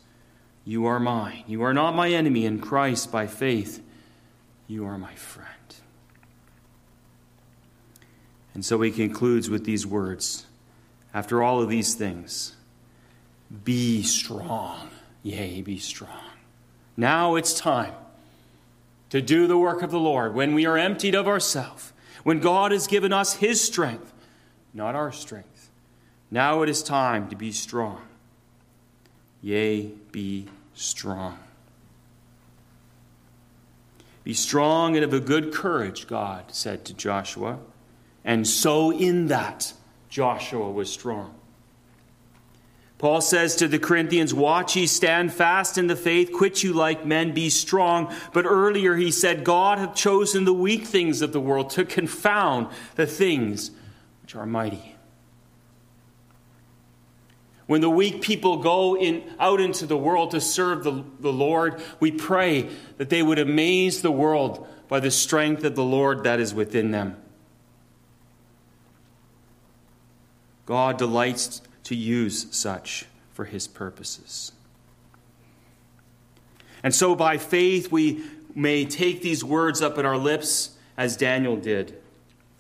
You 0.64 0.86
are 0.86 1.00
mine. 1.00 1.44
You 1.46 1.62
are 1.62 1.72
not 1.72 1.94
my 1.94 2.10
enemy 2.10 2.44
in 2.44 2.60
Christ 2.60 3.10
by 3.10 3.26
faith. 3.26 3.82
You 4.66 4.84
are 4.84 4.98
my 4.98 5.14
friend. 5.14 5.50
And 8.52 8.64
so 8.64 8.80
he 8.80 8.90
concludes 8.90 9.48
with 9.48 9.64
these 9.64 9.86
words 9.86 10.46
After 11.14 11.42
all 11.42 11.62
of 11.62 11.68
these 11.68 11.94
things, 11.94 12.56
be 13.64 14.02
strong. 14.02 14.90
Yea, 15.22 15.62
be 15.62 15.78
strong. 15.78 16.30
Now 16.96 17.36
it's 17.36 17.58
time 17.58 17.94
to 19.10 19.22
do 19.22 19.46
the 19.46 19.58
work 19.58 19.82
of 19.82 19.90
the 19.90 20.00
Lord 20.00 20.34
when 20.34 20.54
we 20.54 20.66
are 20.66 20.78
emptied 20.78 21.14
of 21.14 21.28
ourselves, 21.28 21.92
when 22.24 22.40
God 22.40 22.72
has 22.72 22.86
given 22.86 23.12
us 23.12 23.34
his 23.34 23.62
strength, 23.62 24.12
not 24.74 24.94
our 24.94 25.12
strength. 25.12 25.55
Now 26.30 26.62
it 26.62 26.68
is 26.68 26.82
time 26.82 27.28
to 27.28 27.36
be 27.36 27.52
strong. 27.52 28.02
Yea, 29.40 29.92
be 30.10 30.46
strong. 30.74 31.38
Be 34.24 34.34
strong 34.34 34.96
and 34.96 35.04
of 35.04 35.12
a 35.12 35.20
good 35.20 35.54
courage, 35.54 36.08
God 36.08 36.46
said 36.48 36.84
to 36.86 36.94
Joshua. 36.94 37.58
And 38.24 38.44
so, 38.44 38.90
in 38.90 39.28
that, 39.28 39.72
Joshua 40.08 40.68
was 40.68 40.92
strong. 40.92 41.32
Paul 42.98 43.20
says 43.20 43.54
to 43.56 43.68
the 43.68 43.78
Corinthians, 43.78 44.34
Watch 44.34 44.74
ye, 44.74 44.86
stand 44.86 45.32
fast 45.32 45.78
in 45.78 45.86
the 45.86 45.94
faith, 45.94 46.32
quit 46.32 46.64
you 46.64 46.72
like 46.72 47.06
men, 47.06 47.34
be 47.34 47.50
strong. 47.50 48.12
But 48.32 48.46
earlier 48.46 48.96
he 48.96 49.12
said, 49.12 49.44
God 49.44 49.78
hath 49.78 49.94
chosen 49.94 50.44
the 50.44 50.52
weak 50.52 50.86
things 50.86 51.22
of 51.22 51.32
the 51.32 51.40
world 51.40 51.70
to 51.70 51.84
confound 51.84 52.68
the 52.96 53.06
things 53.06 53.70
which 54.22 54.34
are 54.34 54.46
mighty. 54.46 54.95
When 57.66 57.80
the 57.80 57.90
weak 57.90 58.22
people 58.22 58.58
go 58.58 58.96
in, 58.96 59.24
out 59.40 59.60
into 59.60 59.86
the 59.86 59.96
world 59.96 60.30
to 60.30 60.40
serve 60.40 60.84
the, 60.84 61.04
the 61.18 61.32
Lord, 61.32 61.82
we 61.98 62.12
pray 62.12 62.70
that 62.96 63.10
they 63.10 63.22
would 63.22 63.40
amaze 63.40 64.02
the 64.02 64.12
world 64.12 64.66
by 64.88 65.00
the 65.00 65.10
strength 65.10 65.64
of 65.64 65.74
the 65.74 65.84
Lord 65.84 66.22
that 66.24 66.38
is 66.38 66.54
within 66.54 66.92
them. 66.92 67.16
God 70.64 70.96
delights 70.96 71.62
to 71.84 71.94
use 71.94 72.46
such 72.50 73.06
for 73.32 73.44
his 73.44 73.66
purposes. 73.66 74.52
And 76.82 76.94
so, 76.94 77.16
by 77.16 77.38
faith, 77.38 77.90
we 77.90 78.24
may 78.54 78.84
take 78.84 79.22
these 79.22 79.42
words 79.42 79.82
up 79.82 79.98
in 79.98 80.06
our 80.06 80.16
lips 80.16 80.76
as 80.96 81.16
Daniel 81.16 81.56
did. 81.56 81.96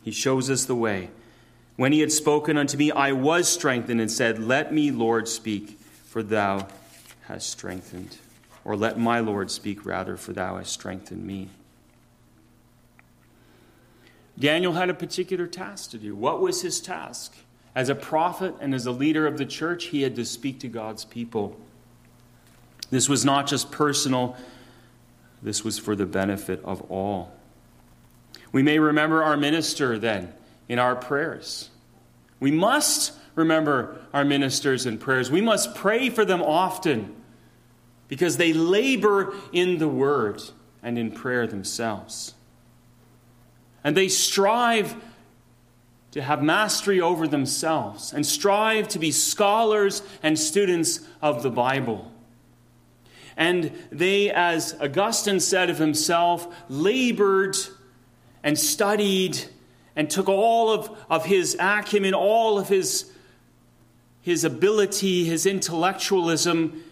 He 0.02 0.10
shows 0.10 0.50
us 0.50 0.64
the 0.64 0.74
way. 0.74 1.10
When 1.76 1.92
he 1.92 2.00
had 2.00 2.10
spoken 2.10 2.56
unto 2.56 2.76
me, 2.78 2.90
I 2.90 3.12
was 3.12 3.48
strengthened 3.48 4.00
and 4.00 4.10
said, 4.10 4.38
Let 4.38 4.72
me, 4.72 4.90
Lord, 4.90 5.28
speak, 5.28 5.78
for 6.06 6.22
thou 6.22 6.66
hast 7.26 7.50
strengthened. 7.50 8.16
Or 8.64 8.76
let 8.76 8.98
my 8.98 9.20
Lord 9.20 9.50
speak, 9.50 9.84
rather, 9.84 10.16
for 10.16 10.32
thou 10.32 10.56
hast 10.56 10.72
strengthened 10.72 11.24
me. 11.24 11.50
Daniel 14.38 14.72
had 14.72 14.90
a 14.90 14.94
particular 14.94 15.46
task 15.46 15.90
to 15.90 15.98
do. 15.98 16.14
What 16.14 16.40
was 16.40 16.62
his 16.62 16.80
task? 16.80 17.34
As 17.74 17.88
a 17.88 17.94
prophet 17.94 18.54
and 18.60 18.74
as 18.74 18.86
a 18.86 18.90
leader 18.90 19.26
of 19.26 19.38
the 19.38 19.46
church, 19.46 19.86
he 19.86 20.02
had 20.02 20.16
to 20.16 20.24
speak 20.24 20.58
to 20.60 20.68
God's 20.68 21.04
people. 21.04 21.58
This 22.90 23.08
was 23.08 23.24
not 23.24 23.46
just 23.46 23.70
personal, 23.70 24.36
this 25.42 25.62
was 25.62 25.78
for 25.78 25.94
the 25.94 26.06
benefit 26.06 26.62
of 26.64 26.80
all. 26.90 27.32
We 28.52 28.62
may 28.62 28.78
remember 28.78 29.22
our 29.22 29.36
minister 29.36 29.98
then 29.98 30.32
in 30.68 30.78
our 30.78 30.96
prayers. 30.96 31.70
We 32.40 32.50
must 32.50 33.12
remember 33.34 34.00
our 34.12 34.24
ministers 34.24 34.86
in 34.86 34.98
prayers. 34.98 35.30
We 35.30 35.40
must 35.40 35.74
pray 35.74 36.10
for 36.10 36.24
them 36.24 36.42
often 36.42 37.14
because 38.08 38.36
they 38.36 38.52
labor 38.52 39.34
in 39.52 39.78
the 39.78 39.88
word 39.88 40.42
and 40.82 40.98
in 40.98 41.12
prayer 41.12 41.46
themselves. 41.46 42.34
And 43.82 43.96
they 43.96 44.08
strive 44.08 44.96
to 46.12 46.22
have 46.22 46.42
mastery 46.42 47.00
over 47.00 47.28
themselves 47.28 48.12
and 48.12 48.24
strive 48.24 48.88
to 48.88 48.98
be 48.98 49.10
scholars 49.12 50.02
and 50.22 50.38
students 50.38 51.00
of 51.20 51.42
the 51.42 51.50
Bible. 51.50 52.10
And 53.36 53.70
they, 53.92 54.30
as 54.30 54.74
Augustine 54.80 55.40
said 55.40 55.68
of 55.68 55.78
himself, 55.78 56.48
labored 56.70 57.56
and 58.42 58.58
studied 58.58 59.44
and 59.96 60.10
took 60.10 60.28
all 60.28 60.70
of, 60.70 60.96
of 61.08 61.24
his 61.24 61.56
acumen, 61.58 62.12
all 62.12 62.58
of 62.58 62.68
his, 62.68 63.10
his 64.20 64.44
ability, 64.44 65.24
his 65.24 65.46
intellectualism, 65.46 66.84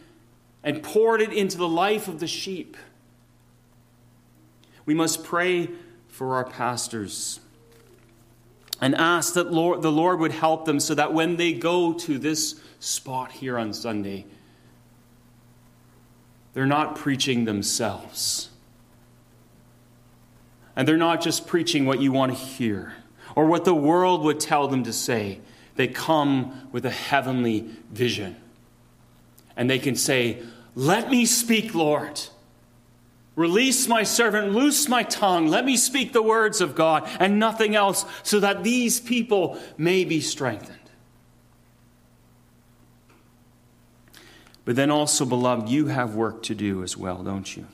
and 0.65 0.83
poured 0.83 1.21
it 1.21 1.33
into 1.33 1.59
the 1.59 1.69
life 1.69 2.09
of 2.09 2.19
the 2.19 2.27
sheep. 2.27 2.77
We 4.87 4.95
must 4.95 5.23
pray 5.23 5.69
for 6.09 6.35
our 6.35 6.45
pastors 6.45 7.41
and 8.81 8.95
ask 8.95 9.35
that 9.35 9.53
Lord, 9.53 9.83
the 9.83 9.93
Lord 9.93 10.21
would 10.21 10.33
help 10.33 10.65
them 10.65 10.81
so 10.81 10.95
that 10.95 11.13
when 11.13 11.37
they 11.37 11.53
go 11.53 11.93
to 11.93 12.19
this 12.19 12.61
spot 12.81 13.33
here 13.33 13.59
on 13.59 13.73
Sunday, 13.73 14.27
they're 16.55 16.67
not 16.67 16.97
preaching 16.97 17.45
themselves 17.45 18.49
and 20.77 20.87
they're 20.87 20.97
not 20.97 21.21
just 21.21 21.47
preaching 21.47 21.87
what 21.87 22.01
you 22.01 22.13
want 22.13 22.33
to 22.33 22.39
hear 22.39 22.95
or 23.37 23.47
what 23.47 23.65
the 23.65 23.75
world 23.75 24.23
would 24.23 24.41
tell 24.41 24.69
them 24.69 24.85
to 24.85 24.93
say. 24.93 25.41
They 25.77 25.89
come 25.89 26.69
with 26.73 26.87
a 26.87 26.91
heavenly 26.91 27.69
vision. 27.91 28.37
And 29.57 29.69
they 29.69 29.79
can 29.79 29.97
say, 29.97 30.43
Let 30.75 31.11
me 31.11 31.27
speak, 31.27 31.75
Lord. 31.75 32.21
Release 33.37 33.89
my 33.89 34.05
servant, 34.05 34.53
loose 34.53 34.89
my 34.89 35.03
tongue. 35.03 35.49
Let 35.49 35.65
me 35.65 35.77
speak 35.77 36.13
the 36.13 36.23
words 36.23 36.61
of 36.61 36.77
God 36.77 37.09
and 37.19 37.41
nothing 37.41 37.75
else, 37.75 38.05
so 38.23 38.39
that 38.41 38.63
these 38.63 39.01
people 39.01 39.59
may 39.77 40.05
be 40.05 40.21
strengthened. 40.21 40.79
But 44.65 44.77
then 44.77 44.91
also, 44.91 45.25
beloved, 45.25 45.69
you 45.69 45.87
have 45.87 46.15
work 46.15 46.45
to 46.45 46.55
do 46.55 46.83
as 46.85 46.97
well, 46.97 47.23
don't 47.23 47.57
you? 47.57 47.67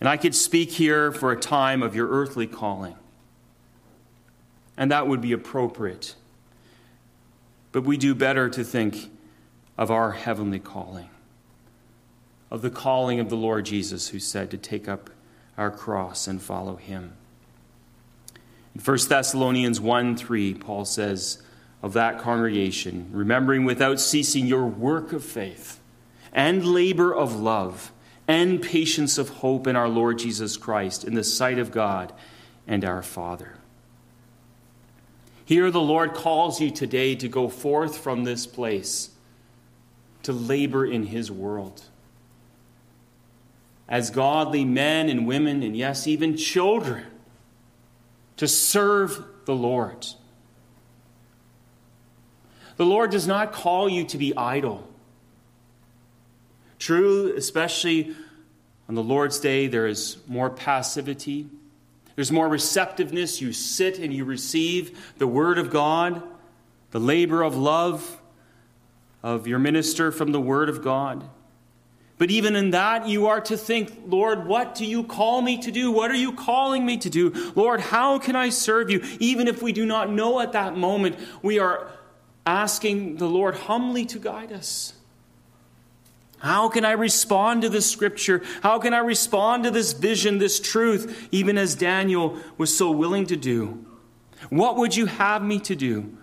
And 0.00 0.08
I 0.08 0.16
could 0.16 0.34
speak 0.34 0.70
here 0.70 1.10
for 1.10 1.32
a 1.32 1.38
time 1.38 1.82
of 1.82 1.94
your 1.94 2.08
earthly 2.08 2.46
calling, 2.46 2.96
and 4.76 4.90
that 4.90 5.08
would 5.08 5.20
be 5.20 5.32
appropriate. 5.32 6.14
But 7.72 7.84
we 7.84 7.96
do 7.96 8.14
better 8.14 8.48
to 8.48 8.64
think 8.64 9.10
of 9.76 9.90
our 9.90 10.12
heavenly 10.12 10.60
calling, 10.60 11.10
of 12.50 12.62
the 12.62 12.70
calling 12.70 13.18
of 13.18 13.28
the 13.28 13.36
Lord 13.36 13.66
Jesus, 13.66 14.08
who 14.08 14.20
said 14.20 14.50
to 14.52 14.56
take 14.56 14.88
up 14.88 15.10
our 15.56 15.70
cross 15.70 16.28
and 16.28 16.40
follow 16.40 16.76
him. 16.76 17.14
In 18.74 18.80
1 18.80 18.98
Thessalonians 19.08 19.80
1 19.80 20.16
3, 20.16 20.54
Paul 20.54 20.84
says 20.84 21.42
of 21.82 21.92
that 21.94 22.20
congregation, 22.20 23.08
remembering 23.12 23.64
without 23.64 23.98
ceasing 23.98 24.46
your 24.46 24.66
work 24.66 25.12
of 25.12 25.24
faith 25.24 25.80
and 26.32 26.64
labor 26.64 27.14
of 27.14 27.34
love 27.34 27.92
and 28.28 28.60
patience 28.60 29.16
of 29.16 29.30
hope 29.30 29.66
in 29.66 29.74
our 29.74 29.88
Lord 29.88 30.18
Jesus 30.18 30.58
Christ 30.58 31.02
in 31.02 31.14
the 31.14 31.24
sight 31.24 31.58
of 31.58 31.72
God 31.72 32.12
and 32.66 32.84
our 32.84 33.02
Father. 33.02 33.54
Here, 35.46 35.70
the 35.70 35.80
Lord 35.80 36.12
calls 36.12 36.60
you 36.60 36.70
today 36.70 37.14
to 37.16 37.26
go 37.26 37.48
forth 37.48 37.96
from 37.96 38.24
this 38.24 38.46
place 38.46 39.10
to 40.24 40.32
labor 40.34 40.84
in 40.84 41.04
His 41.04 41.30
world. 41.30 41.82
As 43.88 44.10
godly 44.10 44.66
men 44.66 45.08
and 45.08 45.26
women, 45.26 45.62
and 45.62 45.74
yes, 45.74 46.06
even 46.06 46.36
children, 46.36 47.06
to 48.36 48.46
serve 48.46 49.24
the 49.46 49.54
Lord. 49.54 50.06
The 52.76 52.84
Lord 52.84 53.10
does 53.10 53.26
not 53.26 53.52
call 53.52 53.88
you 53.88 54.04
to 54.04 54.18
be 54.18 54.36
idle. 54.36 54.87
True, 56.78 57.34
especially 57.36 58.14
on 58.88 58.94
the 58.94 59.02
Lord's 59.02 59.38
Day, 59.40 59.66
there 59.66 59.86
is 59.86 60.16
more 60.26 60.48
passivity. 60.48 61.48
There's 62.14 62.32
more 62.32 62.48
receptiveness. 62.48 63.40
You 63.40 63.52
sit 63.52 63.98
and 63.98 64.12
you 64.12 64.24
receive 64.24 64.98
the 65.18 65.26
Word 65.26 65.58
of 65.58 65.70
God, 65.70 66.22
the 66.90 67.00
labor 67.00 67.42
of 67.42 67.56
love 67.56 68.20
of 69.22 69.46
your 69.46 69.58
minister 69.58 70.10
from 70.10 70.32
the 70.32 70.40
Word 70.40 70.68
of 70.68 70.82
God. 70.82 71.28
But 72.18 72.32
even 72.32 72.56
in 72.56 72.70
that, 72.70 73.06
you 73.06 73.28
are 73.28 73.40
to 73.42 73.56
think, 73.56 73.92
Lord, 74.06 74.46
what 74.46 74.74
do 74.74 74.84
you 74.84 75.04
call 75.04 75.40
me 75.40 75.58
to 75.58 75.70
do? 75.70 75.92
What 75.92 76.10
are 76.10 76.16
you 76.16 76.32
calling 76.32 76.84
me 76.84 76.96
to 76.98 77.10
do? 77.10 77.52
Lord, 77.54 77.80
how 77.80 78.18
can 78.18 78.34
I 78.34 78.48
serve 78.48 78.90
you? 78.90 79.04
Even 79.20 79.46
if 79.46 79.62
we 79.62 79.72
do 79.72 79.86
not 79.86 80.10
know 80.10 80.40
at 80.40 80.52
that 80.52 80.76
moment, 80.76 81.16
we 81.42 81.60
are 81.60 81.88
asking 82.44 83.16
the 83.16 83.28
Lord 83.28 83.54
humbly 83.54 84.04
to 84.06 84.18
guide 84.18 84.50
us. 84.50 84.94
How 86.38 86.68
can 86.68 86.84
I 86.84 86.92
respond 86.92 87.62
to 87.62 87.68
this 87.68 87.90
scripture? 87.90 88.42
How 88.62 88.78
can 88.78 88.94
I 88.94 88.98
respond 88.98 89.64
to 89.64 89.70
this 89.70 89.92
vision, 89.92 90.38
this 90.38 90.60
truth, 90.60 91.28
even 91.32 91.58
as 91.58 91.74
Daniel 91.74 92.38
was 92.56 92.76
so 92.76 92.90
willing 92.90 93.26
to 93.26 93.36
do? 93.36 93.84
What 94.50 94.76
would 94.76 94.94
you 94.94 95.06
have 95.06 95.42
me 95.42 95.58
to 95.60 95.74
do? 95.74 96.16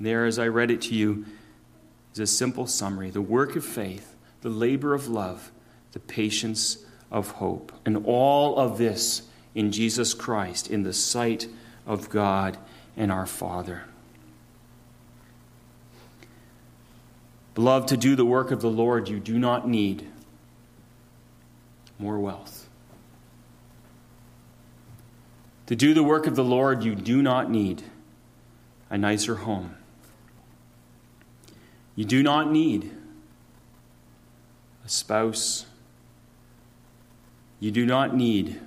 There, 0.00 0.24
as 0.24 0.38
I 0.38 0.48
read 0.48 0.70
it 0.70 0.80
to 0.82 0.94
you, 0.94 1.26
is 2.12 2.18
a 2.18 2.26
simple 2.26 2.66
summary 2.66 3.10
the 3.10 3.20
work 3.20 3.56
of 3.56 3.64
faith, 3.64 4.16
the 4.40 4.48
labor 4.48 4.94
of 4.94 5.08
love, 5.08 5.52
the 5.92 6.00
patience 6.00 6.78
of 7.10 7.32
hope. 7.32 7.72
And 7.84 8.04
all 8.06 8.58
of 8.58 8.78
this 8.78 9.22
in 9.54 9.70
Jesus 9.70 10.14
Christ, 10.14 10.70
in 10.70 10.82
the 10.82 10.92
sight 10.92 11.46
of 11.86 12.08
God 12.08 12.56
and 12.96 13.12
our 13.12 13.26
Father. 13.26 13.84
Beloved, 17.54 17.88
to 17.88 17.96
do 17.96 18.16
the 18.16 18.24
work 18.24 18.50
of 18.50 18.60
the 18.60 18.70
Lord, 18.70 19.08
you 19.08 19.20
do 19.20 19.38
not 19.38 19.68
need 19.68 20.08
more 21.98 22.18
wealth. 22.18 22.68
To 25.66 25.76
do 25.76 25.94
the 25.94 26.02
work 26.02 26.26
of 26.26 26.34
the 26.34 26.44
Lord, 26.44 26.82
you 26.82 26.94
do 26.94 27.22
not 27.22 27.50
need 27.50 27.82
a 28.90 28.98
nicer 28.98 29.36
home. 29.36 29.76
You 31.94 32.04
do 32.04 32.22
not 32.22 32.50
need 32.50 32.90
a 34.84 34.88
spouse. 34.88 35.66
You 37.60 37.70
do 37.70 37.86
not 37.86 38.14
need 38.14 38.60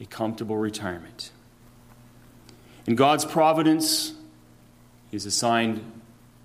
a 0.00 0.04
comfortable 0.04 0.56
retirement. 0.56 1.30
In 2.86 2.94
God's 2.94 3.24
providence, 3.24 4.12
He 5.10 5.16
has 5.16 5.26
assigned 5.26 5.97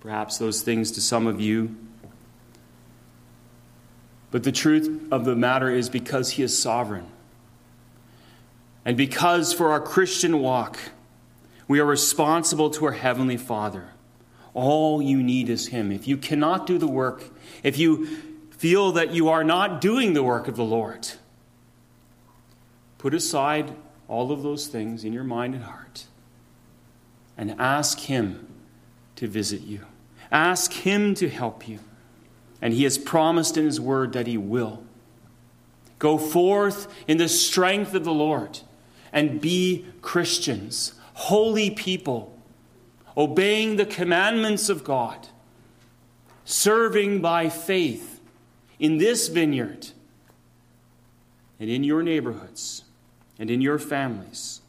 perhaps 0.04 0.38
those 0.38 0.62
things 0.62 0.92
to 0.92 1.02
some 1.02 1.26
of 1.26 1.39
you. 1.39 1.74
But 4.32 4.44
the 4.44 4.52
truth 4.52 5.08
of 5.12 5.24
the 5.24 5.36
matter 5.36 5.70
is 5.70 5.89
because 5.89 6.32
He 6.32 6.44
is 6.44 6.58
sovereign. 6.58 7.08
And 8.84 8.98
because 8.98 9.54
for 9.54 9.72
our 9.72 9.80
Christian 9.80 10.39
walk, 10.39 10.78
we 11.70 11.80
are 11.80 11.86
responsible 11.86 12.70
to 12.72 12.86
our 12.86 12.92
Heavenly 12.92 13.38
Father. 13.38 13.92
All 14.54 15.02
you 15.02 15.24
need 15.24 15.50
is 15.50 15.68
Him. 15.68 15.89
If 15.89 16.06
you 16.06 16.18
cannot 16.18 16.68
do 16.68 16.78
the 16.78 16.88
work, 16.88 17.24
if 17.63 17.78
you 17.78 18.06
feel 18.52 18.92
that 18.92 19.13
you 19.13 19.30
are 19.30 19.44
not 19.46 19.80
doing 19.80 20.13
the 20.13 20.24
work 20.24 20.50
of 20.50 20.58
the 20.58 20.66
Lord, 20.66 21.08
put 22.98 23.13
aside 23.13 23.74
all 24.10 24.34
of 24.34 24.44
those 24.44 24.68
things 24.68 25.06
in 25.06 25.13
your 25.13 25.24
mind 25.24 25.56
and 25.56 25.63
heart 25.63 26.08
and 27.38 27.56
ask 27.58 28.02
Him 28.02 28.48
to 29.16 29.30
visit 29.30 29.62
you. 29.62 29.86
Ask 30.34 30.74
Him 30.74 31.13
to 31.15 31.30
help 31.30 31.67
you. 31.69 31.80
And 32.62 32.74
He 32.74 32.84
has 32.84 32.98
promised 32.98 33.56
in 33.56 33.65
His 33.65 33.80
word 33.80 34.13
that 34.13 34.28
He 34.28 34.38
will. 34.38 34.84
Go 36.00 36.17
forth 36.17 36.93
in 37.08 37.17
the 37.17 37.30
strength 37.30 37.93
of 37.93 38.04
the 38.04 38.12
Lord 38.12 38.60
and 39.13 39.39
be 39.39 39.86
Christians, 40.02 40.93
holy 41.13 41.69
people, 41.69 42.36
obeying 43.15 43.76
the 43.76 43.86
commandments 43.86 44.69
of 44.69 44.84
God, 44.84 45.28
serving 46.46 47.22
by 47.22 47.48
faith 47.48 48.19
in 48.80 48.98
this 48.98 49.28
vineyard 49.28 49.89
and 51.60 51.69
in 51.69 51.84
your 51.84 52.02
neighborhoods 52.02 52.84
and 53.38 53.52
in 53.52 53.62
your 53.62 53.78
families, 53.78 54.62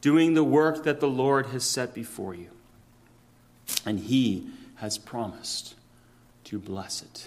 doing 0.00 0.34
the 0.34 0.44
work 0.44 0.84
that 0.84 1.00
the 1.00 1.08
Lord 1.08 1.46
has 1.46 1.64
set 1.64 1.94
before 1.94 2.34
you. 2.34 2.50
And 3.84 3.98
He 3.98 4.46
has 4.84 4.98
promised 4.98 5.76
to 6.44 6.58
bless 6.58 7.00
it. 7.00 7.18